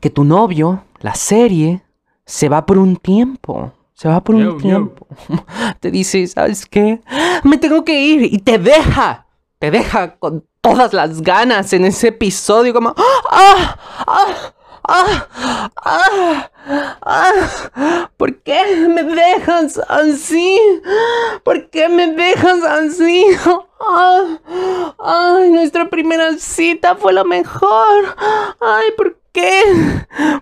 Que 0.00 0.10
tu 0.10 0.24
novio, 0.24 0.84
la 1.00 1.14
serie, 1.14 1.82
se 2.26 2.48
va 2.50 2.66
por 2.66 2.76
un 2.76 2.96
tiempo. 2.96 3.72
Se 3.98 4.06
va 4.06 4.22
por 4.22 4.36
un 4.36 4.58
tiempo. 4.58 5.08
Te 5.80 5.90
dice, 5.90 6.24
¿sabes 6.28 6.66
qué? 6.66 7.00
Me 7.42 7.58
tengo 7.58 7.84
que 7.84 8.00
ir. 8.00 8.32
Y 8.32 8.38
te 8.38 8.56
deja. 8.56 9.26
Te 9.58 9.72
deja 9.72 10.14
con 10.18 10.46
todas 10.60 10.92
las 10.92 11.20
ganas 11.20 11.72
en 11.72 11.84
ese 11.84 12.08
episodio. 12.08 12.72
Como, 12.72 12.94
¡ah! 12.96 13.76
¡ah! 14.06 14.52
¡ah! 14.86 15.70
¡ah! 15.82 16.50
¡ah! 17.02 18.10
¿Por 18.16 18.40
qué 18.42 18.86
me 18.88 19.02
dejas 19.02 19.80
así? 19.88 20.60
¿Por 21.42 21.68
qué 21.70 21.88
me 21.88 22.12
dejas 22.12 22.62
así? 22.62 23.26
¡Ah! 23.80 24.38
¡Ay! 25.00 25.50
Nuestra 25.50 25.90
primera 25.90 26.38
cita 26.38 26.94
fue 26.94 27.12
la 27.12 27.24
mejor. 27.24 28.14
¡Ay! 28.60 28.92
¿por 28.96 29.17
qué? 29.32 29.62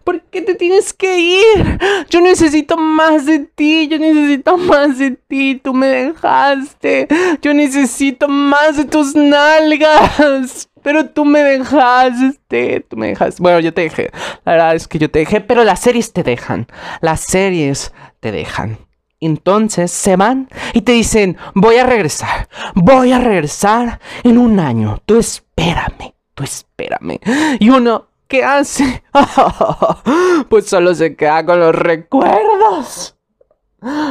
¿Por 0.05 0.23
qué 0.23 0.43
te 0.43 0.55
tienes 0.55 0.93
que 0.93 1.19
ir? 1.19 1.79
Yo 2.11 2.21
necesito 2.21 2.77
más 2.77 3.27
de 3.27 3.41
ti, 3.41 3.89
yo 3.89 3.99
necesito 3.99 4.57
más 4.57 4.99
de 4.99 5.13
ti, 5.13 5.61
tú 5.63 5.75
me 5.75 5.87
dejaste. 5.87 7.09
Yo 7.43 7.55
necesito 7.55 8.29
más 8.29 8.77
de 8.77 8.85
tus 8.85 9.15
nalgas. 9.15 10.69
Pero 10.83 11.07
tú 11.11 11.25
me 11.25 11.43
dejaste, 11.43 12.81
tú 12.89 12.97
me 12.97 13.09
dejaste. 13.09 13.43
Bueno, 13.43 13.59
yo 13.61 13.75
te 13.75 13.83
dejé. 13.83 14.11
La 14.45 14.53
verdad 14.53 14.75
es 14.77 14.87
que 14.87 14.99
yo 14.99 15.11
te 15.11 15.19
dejé, 15.19 15.41
pero 15.41 15.65
las 15.65 15.81
series 15.81 16.13
te 16.13 16.23
dejan. 16.23 16.69
Las 17.01 17.23
series 17.23 17.93
te 18.21 18.31
dejan. 18.31 18.79
Entonces 19.21 19.91
se 19.91 20.17
van 20.17 20.49
y 20.75 20.83
te 20.83 20.93
dicen, 20.93 21.39
voy 21.55 21.77
a 21.77 21.87
regresar, 21.87 22.49
voy 22.75 23.13
a 23.13 23.19
regresar 23.19 23.99
en 24.25 24.37
un 24.37 24.61
año, 24.61 25.01
tú 25.07 25.19
espérame, 25.19 26.15
tú 26.35 26.45
espérame. 26.45 27.19
Y 27.59 27.71
uno, 27.71 28.09
¿qué 28.29 28.45
hace? 28.45 29.03
pues 30.49 30.67
solo 30.67 30.95
se 30.95 31.17
queda 31.17 31.45
con 31.45 31.61
los 31.61 31.75
recuerdos, 31.75 33.17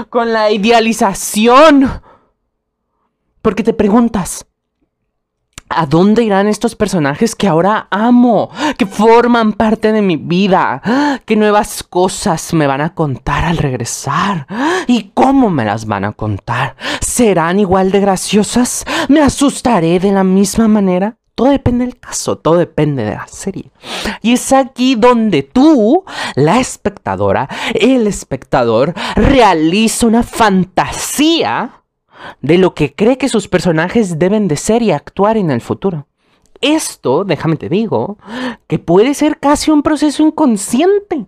con 0.10 0.34
la 0.34 0.52
idealización. 0.52 2.02
Porque 3.42 3.64
te 3.64 3.74
preguntas, 3.74 4.46
¿A 5.68 5.88
dónde 5.88 6.24
irán 6.24 6.48
estos 6.48 6.76
personajes 6.76 7.36
que 7.36 7.48
ahora 7.48 7.88
amo? 7.90 8.52
Que 8.78 8.86
forman 8.86 9.52
parte 9.54 9.92
de 9.92 10.02
mi 10.04 10.16
vida. 10.16 11.20
¿Qué 11.26 11.36
nuevas 11.36 11.82
cosas 11.82 12.54
me 12.54 12.68
van 12.68 12.82
a 12.82 12.94
contar 12.94 13.46
al 13.46 13.58
regresar? 13.58 14.46
¿Y 14.86 15.12
cómo 15.16 15.50
me 15.50 15.66
las 15.66 15.88
van 15.88 16.06
a 16.06 16.12
contar? 16.12 16.76
¿Serán 17.02 17.60
igual 17.60 17.92
de 17.92 18.00
graciosas? 18.00 18.86
¿Me 19.10 19.22
asustaré 19.22 20.00
de 20.00 20.12
la 20.12 20.24
misma 20.24 20.68
manera? 20.68 21.18
Todo 21.36 21.50
depende 21.50 21.86
del 21.86 22.00
caso, 22.00 22.38
todo 22.38 22.56
depende 22.56 23.04
de 23.04 23.12
la 23.12 23.28
serie. 23.28 23.70
Y 24.22 24.34
es 24.34 24.54
aquí 24.54 24.96
donde 24.96 25.44
tú, 25.44 26.06
la 26.36 26.62
espectadora, 26.62 27.50
el 27.74 28.08
espectador, 28.08 28.94
realiza 29.16 30.08
una 30.08 30.24
fantasía 30.24 31.84
de 32.42 32.58
lo 32.58 32.74
que 32.74 32.96
cree 32.96 33.18
que 33.18 33.28
sus 33.28 33.50
personajes 33.50 34.18
deben 34.18 34.48
de 34.48 34.56
ser 34.56 34.82
y 34.82 34.92
actuar 34.92 35.36
en 35.36 35.52
el 35.52 35.60
futuro. 35.60 36.08
Esto, 36.62 37.26
déjame 37.26 37.58
te 37.58 37.68
digo, 37.68 38.18
que 38.68 38.80
puede 38.80 39.14
ser 39.14 39.38
casi 39.38 39.72
un 39.72 39.84
proceso 39.84 40.26
inconsciente. 40.26 41.26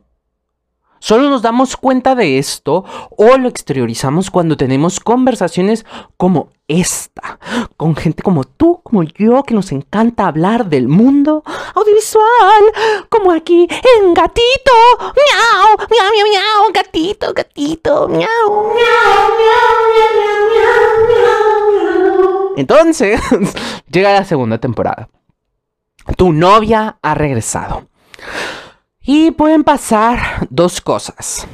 Solo 0.99 1.29
nos 1.29 1.41
damos 1.41 1.77
cuenta 1.77 2.15
de 2.15 2.37
esto 2.37 2.83
o 3.09 3.37
lo 3.37 3.47
exteriorizamos 3.47 4.31
cuando 4.31 4.57
tenemos 4.57 4.99
conversaciones 4.99 5.85
como 6.17 6.49
esta, 6.67 7.39
con 7.77 7.95
gente 7.95 8.23
como 8.23 8.43
tú, 8.43 8.81
como 8.83 9.03
yo, 9.03 9.43
que 9.43 9.53
nos 9.53 9.71
encanta 9.71 10.27
hablar 10.27 10.65
del 10.65 10.87
mundo 10.87 11.43
audiovisual, 11.75 12.63
como 13.09 13.31
aquí 13.31 13.67
en 13.71 14.13
Gatito, 14.13 14.71
miau, 14.99 15.87
miau, 15.89 16.11
miau, 16.11 16.27
miau, 16.27 16.73
gatito, 16.73 17.33
gatito, 17.33 18.07
miau, 18.09 18.73
miau, 18.73 19.29
miau, 19.37 19.73
miau, 20.15 20.41
miau, 20.51 21.07
miau. 21.07 21.37
Entonces, 22.57 23.21
llega 23.89 24.13
la 24.13 24.25
segunda 24.25 24.57
temporada. 24.57 25.07
Tu 26.17 26.33
novia 26.33 26.97
ha 27.01 27.13
regresado. 27.13 27.83
Y 29.09 29.31
pueden 29.31 29.63
pasar 29.63 30.47
dos 30.49 30.81
cosas. 30.81 31.47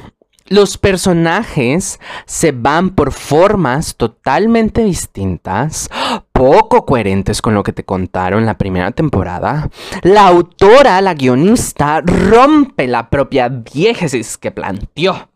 Los 0.48 0.76
personajes 0.76 2.00
se 2.26 2.50
van 2.50 2.90
por 2.90 3.12
formas 3.12 3.94
totalmente 3.94 4.82
distintas, 4.82 5.88
poco 6.32 6.84
coherentes 6.84 7.40
con 7.40 7.54
lo 7.54 7.62
que 7.62 7.72
te 7.72 7.84
contaron 7.84 8.44
la 8.44 8.58
primera 8.58 8.90
temporada. 8.90 9.70
La 10.02 10.26
autora, 10.26 11.00
la 11.00 11.14
guionista, 11.14 12.00
rompe 12.00 12.88
la 12.88 13.08
propia 13.08 13.48
diégesis 13.48 14.36
que 14.36 14.50
planteó. 14.50 15.28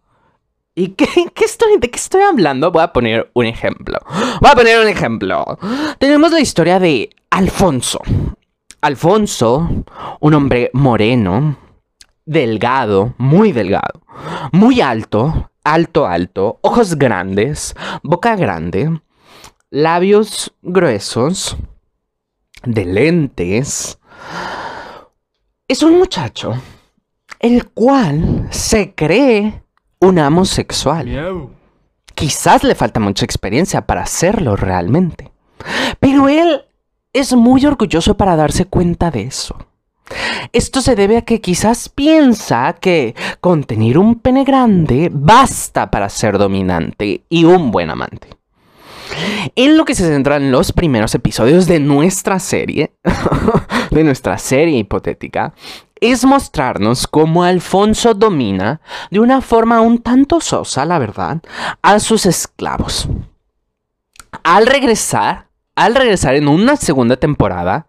¿Y 0.74 0.88
de 0.88 0.96
qué 1.36 1.44
estoy 1.44 2.22
hablando? 2.22 2.72
Voy 2.72 2.82
a 2.82 2.92
poner 2.92 3.30
un 3.32 3.46
ejemplo. 3.46 3.96
Voy 4.40 4.50
a 4.50 4.56
poner 4.56 4.80
un 4.80 4.88
ejemplo. 4.88 5.56
Tenemos 6.00 6.32
la 6.32 6.40
historia 6.40 6.80
de 6.80 7.10
Alfonso. 7.30 8.00
Alfonso, 8.80 9.68
un 10.18 10.34
hombre 10.34 10.70
moreno, 10.72 11.56
delgado, 12.28 13.14
muy 13.16 13.52
delgado, 13.52 14.02
muy 14.52 14.82
alto, 14.82 15.50
alto, 15.64 16.06
alto, 16.06 16.58
ojos 16.62 16.96
grandes, 16.96 17.74
boca 18.02 18.36
grande, 18.36 19.00
labios 19.70 20.52
gruesos, 20.60 21.56
de 22.64 22.84
lentes. 22.84 23.98
Es 25.66 25.82
un 25.82 25.98
muchacho 25.98 26.54
el 27.40 27.70
cual 27.70 28.48
se 28.50 28.94
cree 28.94 29.62
un 30.00 30.18
homosexual. 30.18 31.50
Quizás 32.14 32.62
le 32.62 32.74
falta 32.74 33.00
mucha 33.00 33.24
experiencia 33.24 33.86
para 33.86 34.02
hacerlo 34.02 34.56
realmente. 34.56 35.30
Pero 36.00 36.28
él 36.28 36.62
es 37.12 37.32
muy 37.32 37.64
orgulloso 37.64 38.16
para 38.16 38.36
darse 38.36 38.66
cuenta 38.66 39.10
de 39.10 39.22
eso. 39.22 39.67
Esto 40.52 40.80
se 40.80 40.94
debe 40.94 41.18
a 41.18 41.22
que 41.22 41.40
quizás 41.40 41.88
piensa 41.88 42.74
que 42.74 43.14
con 43.40 43.64
tener 43.64 43.98
un 43.98 44.16
pene 44.16 44.44
grande 44.44 45.10
basta 45.12 45.90
para 45.90 46.08
ser 46.08 46.38
dominante 46.38 47.24
y 47.28 47.44
un 47.44 47.70
buen 47.70 47.90
amante. 47.90 48.28
En 49.56 49.76
lo 49.76 49.84
que 49.84 49.94
se 49.94 50.06
centra 50.06 50.36
en 50.36 50.50
los 50.50 50.72
primeros 50.72 51.14
episodios 51.14 51.66
de 51.66 51.80
nuestra 51.80 52.38
serie, 52.38 52.92
de 53.90 54.04
nuestra 54.04 54.38
serie 54.38 54.78
hipotética, 54.78 55.54
es 56.00 56.24
mostrarnos 56.24 57.06
cómo 57.06 57.42
Alfonso 57.42 58.14
domina, 58.14 58.80
de 59.10 59.20
una 59.20 59.40
forma 59.40 59.80
un 59.80 59.98
tanto 59.98 60.40
sosa, 60.40 60.84
la 60.84 60.98
verdad, 60.98 61.40
a 61.82 61.98
sus 61.98 62.26
esclavos. 62.26 63.08
Al 64.44 64.66
regresar, 64.66 65.47
al 65.78 65.94
regresar 65.94 66.34
en 66.34 66.48
una 66.48 66.74
segunda 66.74 67.16
temporada, 67.16 67.86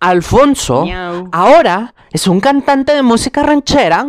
Alfonso 0.00 0.84
ahora 1.30 1.94
es 2.10 2.26
un 2.26 2.40
cantante 2.40 2.94
de 2.94 3.02
música 3.02 3.44
ranchera 3.44 4.04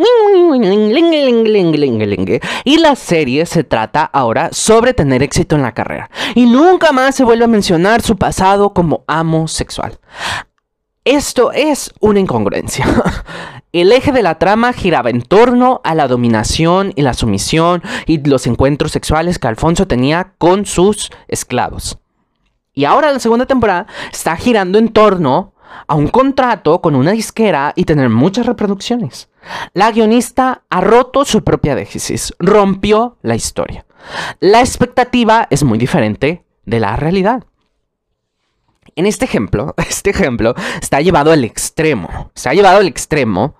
y 2.63 2.77
la 2.79 2.95
serie 2.95 3.45
se 3.45 3.63
trata 3.63 4.03
ahora 4.03 4.49
sobre 4.51 4.95
tener 4.95 5.21
éxito 5.21 5.55
en 5.55 5.61
la 5.61 5.73
carrera 5.73 6.09
y 6.33 6.47
nunca 6.47 6.91
más 6.91 7.13
se 7.13 7.23
vuelve 7.23 7.45
a 7.45 7.47
mencionar 7.47 8.01
su 8.01 8.17
pasado 8.17 8.73
como 8.73 9.03
amo 9.05 9.47
sexual. 9.47 9.99
Esto 11.05 11.51
es 11.51 11.93
una 11.99 12.19
incongruencia. 12.19 12.85
El 13.71 13.91
eje 13.91 14.11
de 14.11 14.23
la 14.23 14.39
trama 14.39 14.73
giraba 14.73 15.11
en 15.11 15.21
torno 15.21 15.81
a 15.83 15.93
la 15.93 16.07
dominación 16.07 16.93
y 16.95 17.03
la 17.03 17.13
sumisión 17.13 17.83
y 18.07 18.17
los 18.27 18.47
encuentros 18.47 18.91
sexuales 18.91 19.37
que 19.37 19.47
Alfonso 19.47 19.85
tenía 19.85 20.33
con 20.39 20.65
sus 20.65 21.11
esclavos. 21.27 21.99
Y 22.79 22.85
ahora 22.85 23.11
la 23.11 23.19
segunda 23.19 23.45
temporada 23.45 23.87
está 24.09 24.37
girando 24.37 24.79
en 24.79 24.87
torno 24.93 25.53
a 25.85 25.95
un 25.95 26.07
contrato 26.07 26.79
con 26.79 26.95
una 26.95 27.11
disquera 27.11 27.73
y 27.75 27.83
tener 27.83 28.07
muchas 28.07 28.45
reproducciones. 28.45 29.27
La 29.73 29.91
guionista 29.91 30.63
ha 30.69 30.79
roto 30.79 31.25
su 31.25 31.43
propia 31.43 31.75
déficit, 31.75 32.33
rompió 32.39 33.17
la 33.21 33.35
historia. 33.35 33.85
La 34.39 34.61
expectativa 34.61 35.45
es 35.49 35.65
muy 35.65 35.77
diferente 35.77 36.45
de 36.63 36.79
la 36.79 36.95
realidad. 36.95 37.43
En 38.95 39.05
este 39.05 39.25
ejemplo, 39.25 39.75
este 39.89 40.11
ejemplo 40.11 40.55
está 40.81 41.01
llevado 41.01 41.33
al 41.33 41.43
extremo. 41.43 42.31
Se 42.33 42.47
ha 42.47 42.53
llevado 42.53 42.77
al 42.77 42.87
extremo 42.87 43.55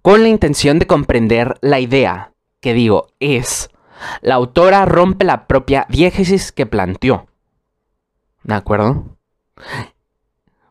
con 0.00 0.22
la 0.22 0.28
intención 0.28 0.78
de 0.78 0.86
comprender 0.86 1.58
la 1.60 1.80
idea 1.80 2.30
que 2.60 2.72
digo 2.72 3.08
es 3.18 3.68
la 4.22 4.36
autora 4.36 4.84
rompe 4.84 5.24
la 5.24 5.48
propia 5.48 5.86
diégesis 5.88 6.52
que 6.52 6.66
planteó. 6.66 7.26
¿De 8.44 8.54
acuerdo? 8.54 9.16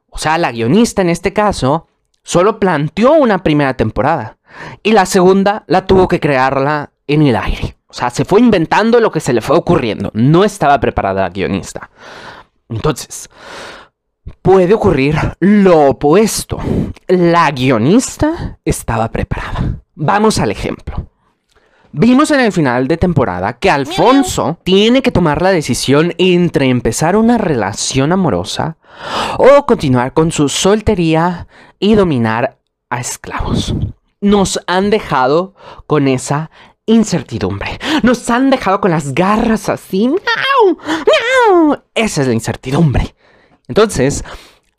O 0.10 0.18
sea, 0.18 0.38
la 0.38 0.52
guionista 0.52 1.02
en 1.02 1.10
este 1.10 1.34
caso 1.34 1.88
solo 2.24 2.60
planteó 2.60 3.14
una 3.14 3.40
primera 3.40 3.74
temporada 3.76 4.38
y 4.84 4.92
la 4.92 5.06
segunda 5.06 5.64
la 5.68 5.86
tuvo 5.86 6.08
que 6.08 6.20
crearla 6.20 6.92
en 7.08 7.24
el 7.24 7.36
aire. 7.36 7.76
O 7.88 7.94
sea, 7.94 8.10
se 8.10 8.26
fue 8.26 8.40
inventando 8.40 9.00
lo 9.00 9.12
que 9.12 9.20
se 9.20 9.34
le 9.34 9.42
fue 9.42 9.58
ocurriendo. 9.58 10.12
No 10.14 10.44
estaba 10.44 10.80
preparada 10.80 11.24
la 11.24 11.30
guionista. 11.30 11.90
Entonces, 12.70 13.30
puede 14.42 14.74
ocurrir 14.74 15.16
lo 15.40 15.90
opuesto. 15.90 16.58
La 17.08 17.52
guionista 17.52 18.60
estaba 18.66 19.10
preparada. 19.10 19.82
Vamos 19.96 20.40
al 20.40 20.52
ejemplo. 20.52 21.08
Vimos 21.96 22.32
en 22.32 22.40
el 22.40 22.52
final 22.52 22.88
de 22.88 22.98
temporada 22.98 23.54
que 23.60 23.70
Alfonso 23.70 24.58
tiene 24.64 25.04
que 25.04 25.12
tomar 25.12 25.44
la 25.44 25.52
decisión 25.52 26.16
entre 26.18 26.70
empezar 26.70 27.16
una 27.16 27.38
relación 27.38 28.12
amorosa 28.12 28.78
o 29.38 29.68
continuar 29.68 30.12
con 30.14 30.32
su 30.32 30.50
soltería 30.50 31.48
y 31.78 31.94
dominar 31.94 32.58
a 32.90 33.00
esclavos. 33.00 33.76
Nos 34.22 34.60
han 34.66 34.90
dejado 34.90 35.54
con 35.86 36.08
esa 36.08 36.50
incertidumbre. 36.88 37.80
Nos 38.02 38.28
han 38.32 38.50
dejado 38.50 38.82
con 38.82 38.90
las 38.90 39.14
garras 39.14 39.70
así. 39.70 40.12
Esa 41.94 42.22
es 42.22 42.28
la 42.28 42.34
incertidumbre. 42.34 43.14
Entonces, 43.68 44.26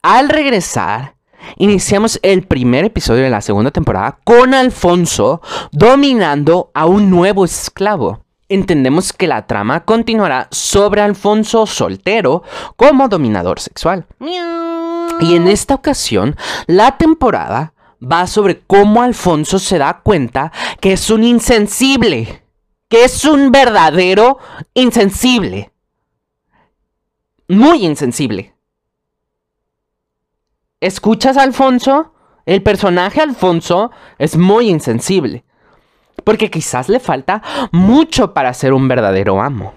al 0.02 0.28
regresar, 0.28 1.13
iniciamos 1.56 2.18
el 2.22 2.46
primer 2.46 2.84
episodio 2.84 3.22
de 3.22 3.30
la 3.30 3.40
segunda 3.40 3.70
temporada 3.70 4.18
con 4.24 4.54
Alfonso 4.54 5.40
dominando 5.72 6.70
a 6.74 6.86
un 6.86 7.10
nuevo 7.10 7.44
esclavo. 7.44 8.24
Entendemos 8.48 9.12
que 9.12 9.26
la 9.26 9.46
trama 9.46 9.84
continuará 9.84 10.48
sobre 10.50 11.00
Alfonso 11.00 11.66
soltero 11.66 12.42
como 12.76 13.08
dominador 13.08 13.58
sexual. 13.60 14.06
Y 15.20 15.34
en 15.34 15.48
esta 15.48 15.74
ocasión, 15.74 16.36
la 16.66 16.96
temporada 16.96 17.72
va 18.02 18.26
sobre 18.26 18.60
cómo 18.60 19.02
Alfonso 19.02 19.58
se 19.58 19.78
da 19.78 20.00
cuenta 20.02 20.52
que 20.80 20.92
es 20.92 21.10
un 21.10 21.24
insensible, 21.24 22.42
que 22.88 23.04
es 23.04 23.24
un 23.24 23.50
verdadero 23.50 24.38
insensible. 24.74 25.72
Muy 27.48 27.84
insensible. 27.84 28.53
¿Escuchas, 30.80 31.36
Alfonso? 31.36 32.14
el 32.46 32.62
personaje 32.62 33.20
Alfonso 33.20 33.90
es 34.18 34.36
muy 34.36 34.68
insensible. 34.68 35.44
Porque 36.22 36.50
quizás 36.50 36.88
le 36.88 37.00
falta 37.00 37.42
mucho 37.72 38.32
para 38.32 38.54
ser 38.54 38.72
un 38.72 38.88
verdadero 38.88 39.42
amo. 39.42 39.74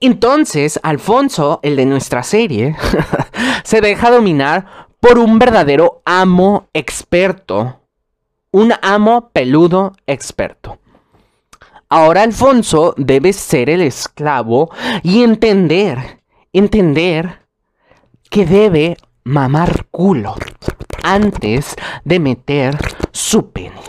Entonces, 0.00 0.78
Alfonso, 0.82 1.60
el 1.62 1.76
de 1.76 1.86
nuestra 1.86 2.22
serie, 2.22 2.76
se 3.64 3.80
deja 3.80 4.10
dominar 4.10 4.88
por 5.00 5.18
un 5.18 5.38
verdadero 5.38 6.02
amo 6.04 6.68
experto. 6.72 7.80
Un 8.50 8.74
amo 8.82 9.30
peludo 9.32 9.92
experto. 10.06 10.78
Ahora 11.88 12.22
Alfonso 12.22 12.94
debe 12.96 13.32
ser 13.32 13.70
el 13.70 13.80
esclavo 13.80 14.70
y 15.04 15.22
entender, 15.22 16.20
entender 16.52 17.42
que 18.28 18.44
debe 18.44 18.96
mamar 19.26 19.86
culo 19.90 20.36
antes 21.02 21.74
de 22.04 22.20
meter 22.20 22.78
su 23.12 23.50
pene. 23.50 23.80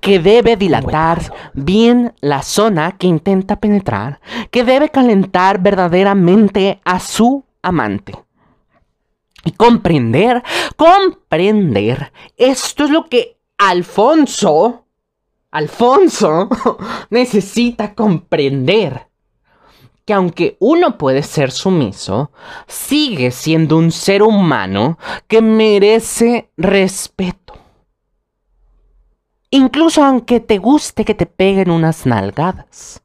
Que 0.00 0.20
debe 0.20 0.56
dilatar 0.56 1.32
bien 1.52 2.14
la 2.20 2.42
zona 2.42 2.96
que 2.96 3.06
intenta 3.06 3.56
penetrar. 3.56 4.20
Que 4.50 4.64
debe 4.64 4.88
calentar 4.88 5.60
verdaderamente 5.60 6.80
a 6.84 7.00
su 7.00 7.44
amante. 7.60 8.12
Y 9.44 9.52
comprender, 9.52 10.42
comprender. 10.76 12.12
Esto 12.36 12.84
es 12.84 12.90
lo 12.90 13.08
que 13.08 13.36
Alfonso, 13.58 14.86
Alfonso 15.50 16.48
necesita 17.10 17.94
comprender 17.94 19.07
que 20.08 20.14
aunque 20.14 20.56
uno 20.58 20.96
puede 20.96 21.22
ser 21.22 21.50
sumiso, 21.50 22.30
sigue 22.66 23.30
siendo 23.30 23.76
un 23.76 23.92
ser 23.92 24.22
humano 24.22 24.96
que 25.26 25.42
merece 25.42 26.50
respeto. 26.56 27.52
Incluso 29.50 30.02
aunque 30.02 30.40
te 30.40 30.56
guste 30.56 31.04
que 31.04 31.14
te 31.14 31.26
peguen 31.26 31.70
unas 31.70 32.06
nalgadas. 32.06 33.02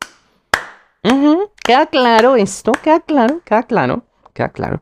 ¿Queda 1.62 1.88
claro 1.88 2.38
esto? 2.38 2.72
¿Queda 2.72 3.02
claro? 3.02 3.42
¿Queda 3.44 3.64
claro? 3.64 4.06
¿Queda 4.34 4.48
claro? 4.48 4.82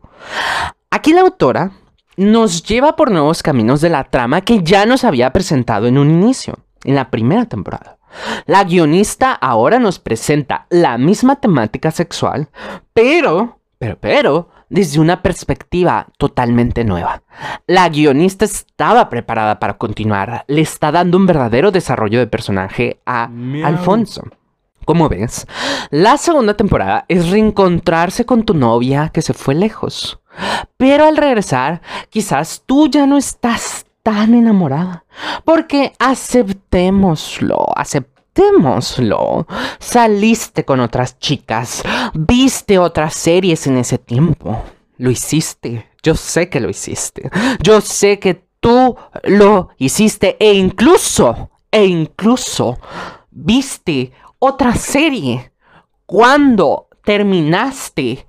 Aquí 0.91 1.13
la 1.13 1.21
autora 1.21 1.71
nos 2.17 2.61
lleva 2.61 2.95
por 2.95 3.09
nuevos 3.09 3.41
caminos 3.41 3.81
de 3.81 3.89
la 3.89 4.03
trama 4.03 4.41
que 4.41 4.61
ya 4.61 4.85
nos 4.85 5.05
había 5.05 5.33
presentado 5.33 5.87
en 5.87 5.97
un 5.97 6.11
inicio, 6.11 6.59
en 6.83 6.93
la 6.93 7.09
primera 7.09 7.47
temporada. 7.47 7.97
La 8.45 8.63
guionista 8.63 9.33
ahora 9.33 9.79
nos 9.79 9.99
presenta 9.99 10.65
la 10.69 10.97
misma 10.97 11.37
temática 11.37 11.91
sexual, 11.91 12.49
pero, 12.93 13.59
pero, 13.77 13.97
pero, 13.99 14.49
desde 14.69 14.99
una 14.99 15.21
perspectiva 15.21 16.07
totalmente 16.17 16.83
nueva. 16.83 17.23
La 17.67 17.89
guionista 17.89 18.45
estaba 18.45 19.09
preparada 19.09 19.59
para 19.59 19.77
continuar, 19.77 20.45
le 20.47 20.61
está 20.61 20.91
dando 20.91 21.17
un 21.17 21.27
verdadero 21.27 21.71
desarrollo 21.71 22.19
de 22.19 22.27
personaje 22.27 23.01
a 23.05 23.29
Alfonso. 23.63 24.23
Como 24.85 25.09
ves, 25.09 25.45
la 25.91 26.17
segunda 26.17 26.55
temporada 26.55 27.05
es 27.07 27.29
reencontrarse 27.29 28.25
con 28.25 28.43
tu 28.43 28.53
novia 28.53 29.09
que 29.13 29.21
se 29.21 29.33
fue 29.33 29.53
lejos. 29.53 30.19
Pero 30.77 31.05
al 31.05 31.17
regresar, 31.17 31.81
quizás 32.09 32.63
tú 32.65 32.87
ya 32.87 33.05
no 33.05 33.17
estás 33.17 33.85
tan 34.03 34.33
enamorada. 34.33 35.05
Porque 35.45 35.93
aceptémoslo, 35.99 37.65
aceptémoslo. 37.75 39.47
Saliste 39.79 40.65
con 40.65 40.79
otras 40.79 41.19
chicas, 41.19 41.83
viste 42.13 42.79
otras 42.79 43.13
series 43.13 43.67
en 43.67 43.77
ese 43.77 43.97
tiempo. 43.97 44.63
Lo 44.97 45.09
hiciste, 45.09 45.89
yo 46.03 46.15
sé 46.15 46.49
que 46.49 46.59
lo 46.59 46.69
hiciste. 46.69 47.29
Yo 47.61 47.81
sé 47.81 48.19
que 48.19 48.45
tú 48.59 48.95
lo 49.23 49.69
hiciste 49.77 50.37
e 50.39 50.53
incluso, 50.53 51.49
e 51.71 51.85
incluso 51.85 52.79
viste 53.31 54.11
otra 54.39 54.75
serie 54.75 55.51
cuando 56.05 56.87
terminaste 57.03 58.25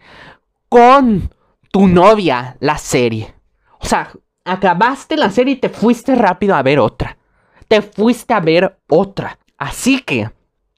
con 0.68 1.30
tu 1.70 1.86
novia 1.86 2.56
la 2.60 2.78
serie. 2.78 3.34
O 3.80 3.86
sea, 3.86 4.10
acabaste 4.44 5.16
la 5.16 5.30
serie 5.30 5.54
y 5.54 5.58
te 5.58 5.68
fuiste 5.68 6.14
rápido 6.14 6.54
a 6.54 6.62
ver 6.62 6.78
otra. 6.78 7.16
Te 7.68 7.82
fuiste 7.82 8.34
a 8.34 8.40
ver 8.40 8.78
otra. 8.88 9.38
Así 9.56 10.00
que, 10.00 10.30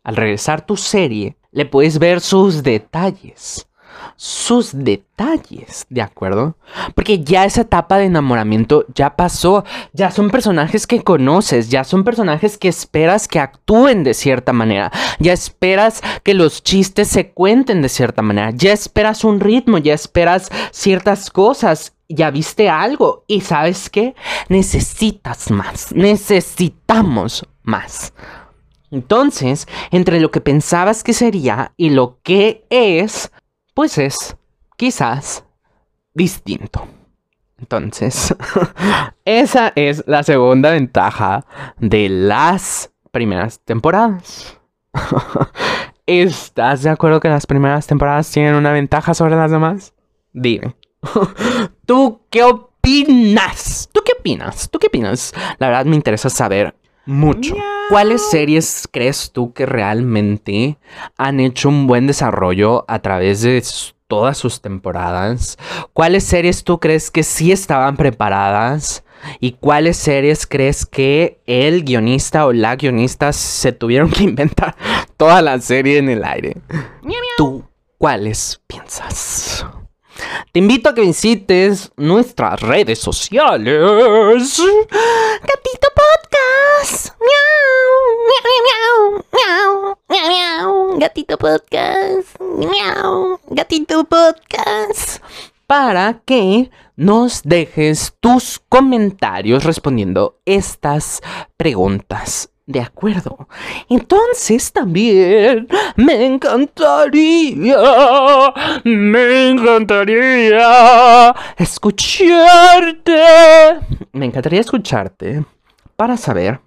al 0.03 0.17
regresar 0.17 0.67
tu 0.67 0.77
serie, 0.77 1.37
le 1.51 1.67
puedes 1.67 1.99
ver 1.99 2.21
sus 2.21 2.63
detalles. 2.63 3.67
Sus 4.17 4.71
detalles, 4.73 5.87
¿de 5.89 6.03
acuerdo? 6.03 6.57
Porque 6.95 7.25
ya 7.25 7.45
esa 7.45 7.63
etapa 7.63 7.97
de 7.97 8.05
enamoramiento 8.05 8.85
ya 8.95 9.17
pasó. 9.17 9.65
Ya 9.93 10.11
son 10.11 10.31
personajes 10.31 10.87
que 10.87 11.03
conoces, 11.03 11.71
ya 11.71 11.85
son 11.85 12.05
personajes 12.05 12.59
que 12.59 12.69
esperas 12.69 13.27
que 13.29 13.41
actúen 13.41 14.05
de 14.05 14.15
cierta 14.15 14.53
manera. 14.53 14.93
Ya 15.21 15.33
esperas 15.33 16.03
que 16.23 16.35
los 16.35 16.63
chistes 16.63 17.09
se 17.09 17.31
cuenten 17.31 17.83
de 17.83 17.89
cierta 17.89 18.21
manera. 18.21 18.51
Ya 18.51 18.73
esperas 18.73 19.25
un 19.25 19.41
ritmo, 19.41 19.79
ya 19.79 19.95
esperas 19.95 20.51
ciertas 20.71 21.31
cosas 21.31 21.94
ya 22.09 22.31
viste 22.31 22.69
algo 22.69 23.25
y 23.27 23.41
sabes 23.41 23.91
qué, 23.91 24.15
necesitas 24.49 25.51
más, 25.51 25.93
necesitamos 25.93 27.47
más. 27.63 28.13
Entonces, 28.91 29.67
entre 29.91 30.21
lo 30.21 30.31
que 30.31 30.41
pensabas 30.41 31.03
que 31.03 31.13
sería 31.13 31.73
y 31.77 31.91
lo 31.91 32.21
que 32.23 32.65
es, 32.71 33.33
pues 33.75 33.99
es 33.99 34.37
quizás 34.77 35.45
distinto. 36.13 36.87
Entonces, 37.59 38.35
esa 39.25 39.73
es 39.75 40.05
la 40.07 40.23
segunda 40.23 40.71
ventaja 40.71 41.45
de 41.79 42.09
las 42.09 42.93
primeras 43.11 43.61
temporadas. 43.61 44.61
¿Estás 46.07 46.83
de 46.83 46.91
acuerdo 46.91 47.21
que 47.21 47.29
las 47.29 47.47
primeras 47.47 47.87
temporadas 47.87 48.31
tienen 48.31 48.55
una 48.55 48.73
ventaja 48.73 49.15
sobre 49.15 49.37
las 49.37 49.51
demás? 49.51 49.95
Dime. 50.33 50.77
¿Tú 51.87 52.21
qué 52.31 52.43
opinas? 52.43 53.91
¿Tú 53.93 54.01
qué 54.05 54.13
opinas? 54.19 54.71
¿Tú 54.71 54.79
qué 54.79 54.87
opinas? 54.87 55.35
La 55.59 55.69
verdad 55.69 55.85
me 55.85 55.97
interesa 55.97 56.31
saber 56.31 56.75
mucho. 57.05 57.55
¿Cuáles 57.91 58.31
series 58.31 58.89
crees 58.91 59.33
tú 59.33 59.53
que 59.53 59.67
realmente 59.67 60.79
han 61.19 61.41
hecho 61.41 61.69
un 61.69 61.87
buen 61.87 62.07
desarrollo 62.07 62.87
a 62.89 63.01
través 63.01 63.43
de 63.43 63.63
todas 64.09 64.39
sus 64.39 64.63
temporadas? 64.63 65.59
¿Cuáles 65.93 66.25
series 66.25 66.65
tú 66.65 66.81
crees 66.81 67.11
que 67.11 67.23
sí 67.23 67.53
estaban 67.53 67.97
preparadas? 67.97 69.05
¿Y 69.41 69.53
cuáles 69.53 69.99
series 69.99 70.47
crees 70.47 70.87
que 70.87 71.41
el 71.47 71.85
guionista 71.85 72.47
o 72.47 72.53
la 72.53 72.77
guionista 72.77 73.33
se 73.35 73.73
tuvieron 73.73 74.11
que 74.11 74.25
inventar 74.25 74.77
toda 75.19 75.43
la 75.43 75.61
serie 75.61 75.99
en 75.99 76.09
el 76.09 76.25
aire? 76.25 76.57
¿Tú 77.37 77.65
cuáles 77.99 78.61
piensas? 78.67 79.67
Te 80.53 80.59
invito 80.61 80.89
a 80.89 80.95
que 80.95 81.01
visites 81.01 81.91
nuestras 81.97 82.61
redes 82.61 82.99
sociales. 82.99 84.61
Gatito 85.43 85.89
Podcast. 85.95 87.11
Miau, 87.21 87.95
miau, 88.29 89.25
miau, 89.33 89.97
miau, 90.09 90.29
miau, 90.29 90.99
Gatito 90.99 91.37
Podcast. 91.39 92.41
Miau, 92.41 93.41
Gatito 93.51 94.05
Podcast. 94.05 95.23
Para 95.67 96.21
que 96.25 96.71
nos 96.97 97.43
dejes 97.43 98.15
tus 98.21 98.61
comentarios 98.69 99.65
respondiendo 99.65 100.39
estas 100.45 101.21
preguntas 101.57 102.54
de 102.67 102.81
acuerdo. 102.81 103.49
Entonces 103.89 104.73
también 104.73 105.69
me 105.97 106.25
encantaría, 106.25 107.77
me 108.85 109.51
encantaría 109.51 111.35
escucharte. 111.57 113.23
Me 114.13 114.27
encantaría 114.27 114.61
escucharte 114.61 115.45
para 115.97 116.17
saber 116.17 116.61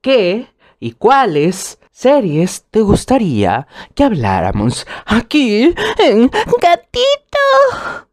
qué 0.00 0.48
y 0.80 0.92
cuáles 0.92 1.78
series 1.90 2.64
te 2.70 2.80
gustaría 2.80 3.66
que 3.94 4.04
habláramos 4.04 4.86
aquí 5.06 5.74
en 5.98 6.28
Gatito. 6.60 7.38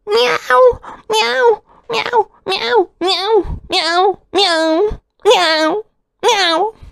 Miau, 0.06 0.62
miau, 1.10 1.64
miau, 1.90 2.30
miau, 2.46 2.92
miau, 3.00 3.60
miau, 3.70 4.20
miau, 4.32 5.02
miau, 5.24 5.86
miau. 6.22 6.91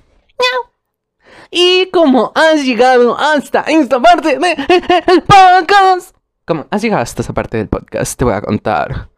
Y 1.52 1.88
como 1.92 2.32
has 2.36 2.64
llegado 2.64 3.18
hasta 3.18 3.62
esta 3.62 4.00
parte 4.00 4.38
del 4.38 5.24
podcast, 5.24 6.16
como 6.46 6.68
has 6.70 6.82
llegado 6.82 7.02
hasta 7.02 7.22
esta 7.22 7.34
parte 7.34 7.58
del 7.58 7.68
podcast, 7.68 8.18
te 8.18 8.26
voy 8.26 8.34
a 8.34 8.42
contar. 8.42 9.10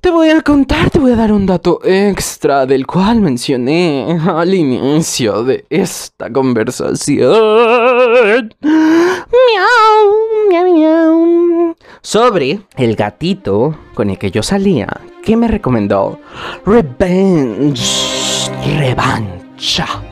Te 0.00 0.10
voy 0.10 0.28
a 0.28 0.42
contar, 0.42 0.90
te 0.90 0.98
voy 0.98 1.12
a 1.12 1.16
dar 1.16 1.32
un 1.32 1.46
dato 1.46 1.80
extra 1.82 2.66
del 2.66 2.86
cual 2.86 3.22
mencioné 3.22 4.18
al 4.28 4.52
inicio 4.52 5.44
de 5.44 5.64
esta 5.70 6.30
conversación. 6.30 8.54
Miau, 8.60 10.14
miau, 10.50 10.74
miau. 10.74 11.76
sobre 12.02 12.60
el 12.76 12.96
gatito 12.96 13.74
con 13.94 14.10
el 14.10 14.18
que 14.18 14.30
yo 14.30 14.42
salía, 14.42 14.88
que 15.22 15.36
me 15.36 15.48
recomendó 15.48 16.20
Revenge, 16.66 18.50
revancha. 18.78 20.03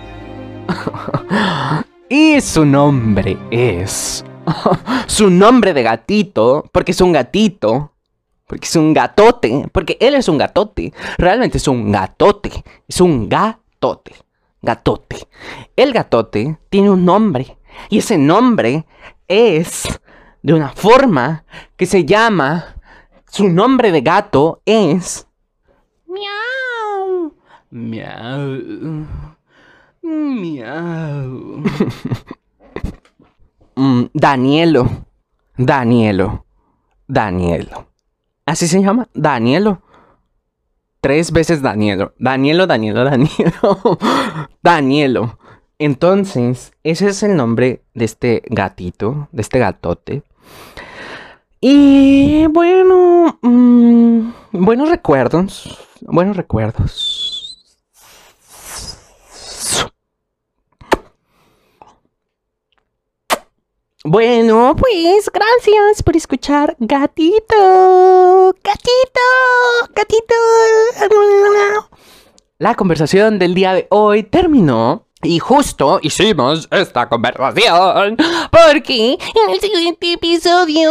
y 2.09 2.41
su 2.41 2.65
nombre 2.65 3.37
es... 3.51 4.25
su 5.07 5.31
nombre 5.31 5.73
de 5.73 5.83
gatito, 5.83 6.65
porque 6.73 6.93
es 6.93 7.01
un 7.01 7.13
gatito, 7.13 7.93
porque 8.47 8.67
es 8.67 8.77
un 8.77 8.93
gatote, 8.93 9.69
porque 9.73 9.97
él 10.01 10.15
es 10.15 10.29
un 10.29 10.39
gatote, 10.39 10.93
realmente 11.19 11.59
es 11.59 11.69
un 11.69 11.91
gatote, 11.93 12.51
es 12.89 13.01
un 13.01 13.29
gatote, 13.29 14.15
gatote. 14.61 15.17
El 15.77 15.93
gatote 15.93 16.59
tiene 16.69 16.91
un 16.91 17.05
nombre 17.05 17.57
y 17.89 17.99
ese 17.99 18.19
nombre 18.19 18.85
es 19.29 19.85
de 20.43 20.55
una 20.55 20.71
forma 20.71 21.45
que 21.77 21.87
se 21.87 22.05
llama, 22.05 22.77
su 23.31 23.49
nombre 23.49 23.93
de 23.93 24.01
gato 24.03 24.61
es... 24.67 25.27
Miau. 26.07 27.35
Miau. 27.71 29.07
Miau. 30.03 31.63
Mm, 33.75 34.11
Danielo. 34.13 34.87
Danielo. 35.57 36.45
Danielo. 37.09 37.87
Así 38.45 38.69
se 38.69 38.83
llama, 38.83 39.09
Danielo. 39.15 39.81
Tres 41.01 41.33
veces 41.33 41.63
Danielo. 41.63 42.13
Danielo, 42.19 42.67
Danielo, 42.67 43.05
Danielo. 43.11 43.99
Danielo. 44.63 45.39
Entonces, 45.79 46.73
ese 46.85 47.09
es 47.09 47.23
el 47.23 47.35
nombre 47.35 47.83
de 47.95 48.05
este 48.05 48.43
gatito, 48.51 49.29
de 49.33 49.43
este 49.43 49.59
gatote. 49.59 50.23
Y 51.61 52.47
bueno, 52.49 53.39
mm, 53.43 54.33
buenos 54.53 54.91
recuerdos, 54.91 55.79
buenos 56.03 56.37
recuerdos. 56.37 57.32
Bueno, 64.05 64.75
pues 64.77 65.31
gracias 65.33 66.03
por 66.03 66.17
escuchar 66.17 66.75
Gatito, 66.81 68.53
Gatito, 68.65 69.21
Gatito. 69.95 70.35
La 72.59 72.75
conversación 72.75 73.39
del 73.39 73.55
día 73.55 73.75
de 73.75 73.87
hoy 73.91 74.25
terminó 74.25 75.07
y 75.23 75.39
justo 75.39 76.01
hicimos 76.03 76.67
esta 76.73 77.09
conversación 77.09 78.17
porque 78.51 79.13
en 79.47 79.51
el 79.51 79.61
siguiente 79.61 80.15
episodio... 80.15 80.91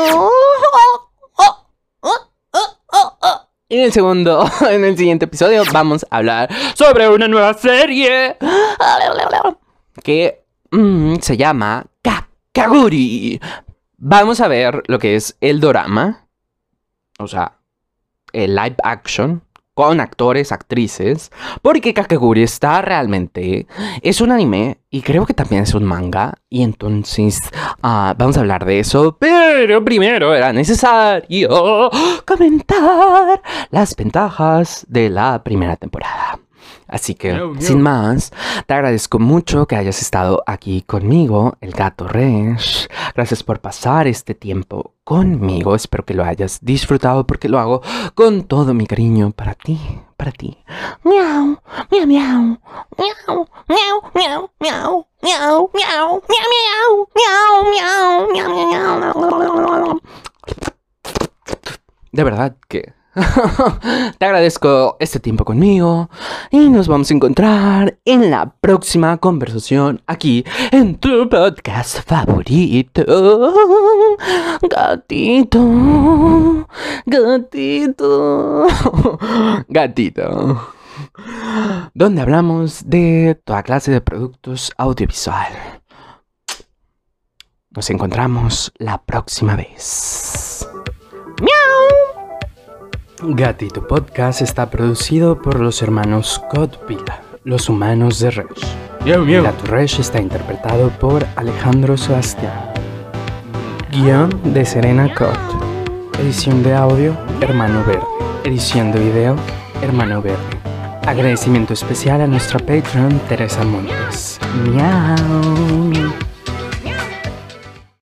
En 3.67 3.81
el 3.81 3.91
segundo, 3.91 4.49
en 4.69 4.85
el 4.85 4.97
siguiente 4.97 5.25
episodio 5.25 5.63
vamos 5.73 6.05
a 6.09 6.17
hablar 6.17 6.49
sobre 6.75 7.09
una 7.09 7.27
nueva 7.27 7.55
serie 7.55 8.37
que 10.01 10.45
mm, 10.71 11.15
se 11.17 11.35
llama 11.35 11.90
Kakaguri. 12.53 13.39
Vamos 13.97 14.41
a 14.41 14.47
ver 14.47 14.83
lo 14.87 14.99
que 14.99 15.15
es 15.15 15.37
el 15.41 15.59
dorama, 15.59 16.27
o 17.19 17.27
sea, 17.27 17.59
el 18.33 18.55
live 18.55 18.75
action 18.83 19.43
con 19.73 20.01
actores, 20.01 20.51
actrices, 20.51 21.31
porque 21.61 21.93
Kakeguri 21.93 22.43
está 22.43 22.81
realmente, 22.81 23.67
es 24.01 24.19
un 24.19 24.31
anime 24.31 24.79
y 24.89 25.01
creo 25.01 25.25
que 25.25 25.33
también 25.33 25.63
es 25.63 25.73
un 25.73 25.85
manga, 25.85 26.33
y 26.49 26.63
entonces 26.63 27.39
uh, 27.77 28.13
vamos 28.17 28.35
a 28.35 28.41
hablar 28.41 28.65
de 28.65 28.79
eso, 28.79 29.15
pero 29.17 29.83
primero 29.83 30.35
era 30.35 30.51
necesario 30.51 31.89
comentar 32.25 33.41
las 33.69 33.95
ventajas 33.95 34.85
de 34.89 35.09
la 35.09 35.41
primera 35.41 35.77
temporada. 35.77 36.37
Así 36.87 37.15
que, 37.15 37.39
sin 37.59 37.81
más, 37.81 38.31
te 38.65 38.73
agradezco 38.73 39.17
mucho 39.17 39.65
que 39.65 39.75
hayas 39.75 40.01
estado 40.01 40.43
aquí 40.45 40.81
conmigo, 40.81 41.57
el 41.61 41.71
gato 41.71 42.07
Resh. 42.07 42.87
Gracias 43.15 43.43
por 43.43 43.59
pasar 43.59 44.07
este 44.07 44.35
tiempo 44.35 44.93
conmigo. 45.03 45.75
Espero 45.75 46.05
que 46.05 46.13
lo 46.13 46.23
hayas 46.23 46.59
disfrutado 46.61 47.25
porque 47.25 47.49
lo 47.49 47.59
hago 47.59 47.81
con 48.13 48.43
todo 48.43 48.73
mi 48.73 48.87
cariño 48.87 49.31
para 49.31 49.53
ti, 49.53 49.79
para 50.17 50.31
ti. 50.31 50.57
Miau, 51.03 51.57
miau, 51.91 52.07
miau, 52.07 52.59
miau, 52.97 53.47
miau, 53.67 54.01
miau, 54.13 54.49
miau. 54.59 55.07
Miau, 55.21 55.69
miau, 55.71 56.23
miau, 56.27 56.57
miau, 56.57 57.01
miau, 57.01 57.37
miau, 57.41 57.67
miau, 57.71 57.71
miau. 57.71 58.27
miau, 58.33 58.49
miau, 58.67 59.15
miau, 59.37 59.85
meow. 59.85 60.01
De 62.11 62.23
verdad 62.23 62.57
que 62.67 62.93
Te 64.17 64.25
agradezco 64.25 64.95
este 64.99 65.19
tiempo 65.19 65.43
conmigo 65.43 66.09
y 66.49 66.69
nos 66.69 66.87
vamos 66.87 67.11
a 67.11 67.13
encontrar 67.13 67.97
en 68.05 68.31
la 68.31 68.55
próxima 68.61 69.17
conversación 69.17 70.01
aquí 70.07 70.45
en 70.71 70.95
tu 70.95 71.27
podcast 71.27 72.07
favorito. 72.07 73.03
Gatito, 74.61 75.67
gatito, 77.05 78.67
gatito. 79.67 80.67
Donde 81.93 82.21
hablamos 82.21 82.87
de 82.87 83.37
toda 83.43 83.63
clase 83.63 83.91
de 83.91 83.99
productos 83.99 84.71
audiovisual. 84.77 85.51
Nos 87.71 87.89
encontramos 87.89 88.71
la 88.77 89.01
próxima 89.01 89.55
vez. 89.55 90.70
¡Miau! 93.21 93.35
Gatito 93.35 93.87
Podcast 93.87 94.41
está 94.41 94.69
producido 94.69 95.41
por 95.41 95.59
los 95.59 95.81
hermanos 95.81 96.41
Godpila, 96.51 97.21
los 97.43 97.69
humanos 97.69 98.19
de 98.19 98.31
Resh. 98.31 98.75
Gato 99.05 99.65
Resh 99.65 99.99
está 99.99 100.19
interpretado 100.21 100.89
por 100.89 101.25
Alejandro 101.35 101.97
Sebastián. 101.97 102.71
Guión 103.91 104.29
de 104.53 104.65
Serena 104.65 105.13
Cott. 105.13 105.37
Edición 106.19 106.63
de 106.63 106.73
audio, 106.73 107.17
Hermano 107.41 107.83
Verde. 107.85 108.05
Edición 108.43 108.91
de 108.91 108.99
video, 108.99 109.35
Hermano 109.81 110.21
Verde. 110.21 110.37
Agradecimiento 111.05 111.73
especial 111.73 112.21
a 112.21 112.27
nuestra 112.27 112.59
Patreon 112.59 113.19
Teresa 113.27 113.63
Montes. 113.63 114.39
Miau. 114.71 116.30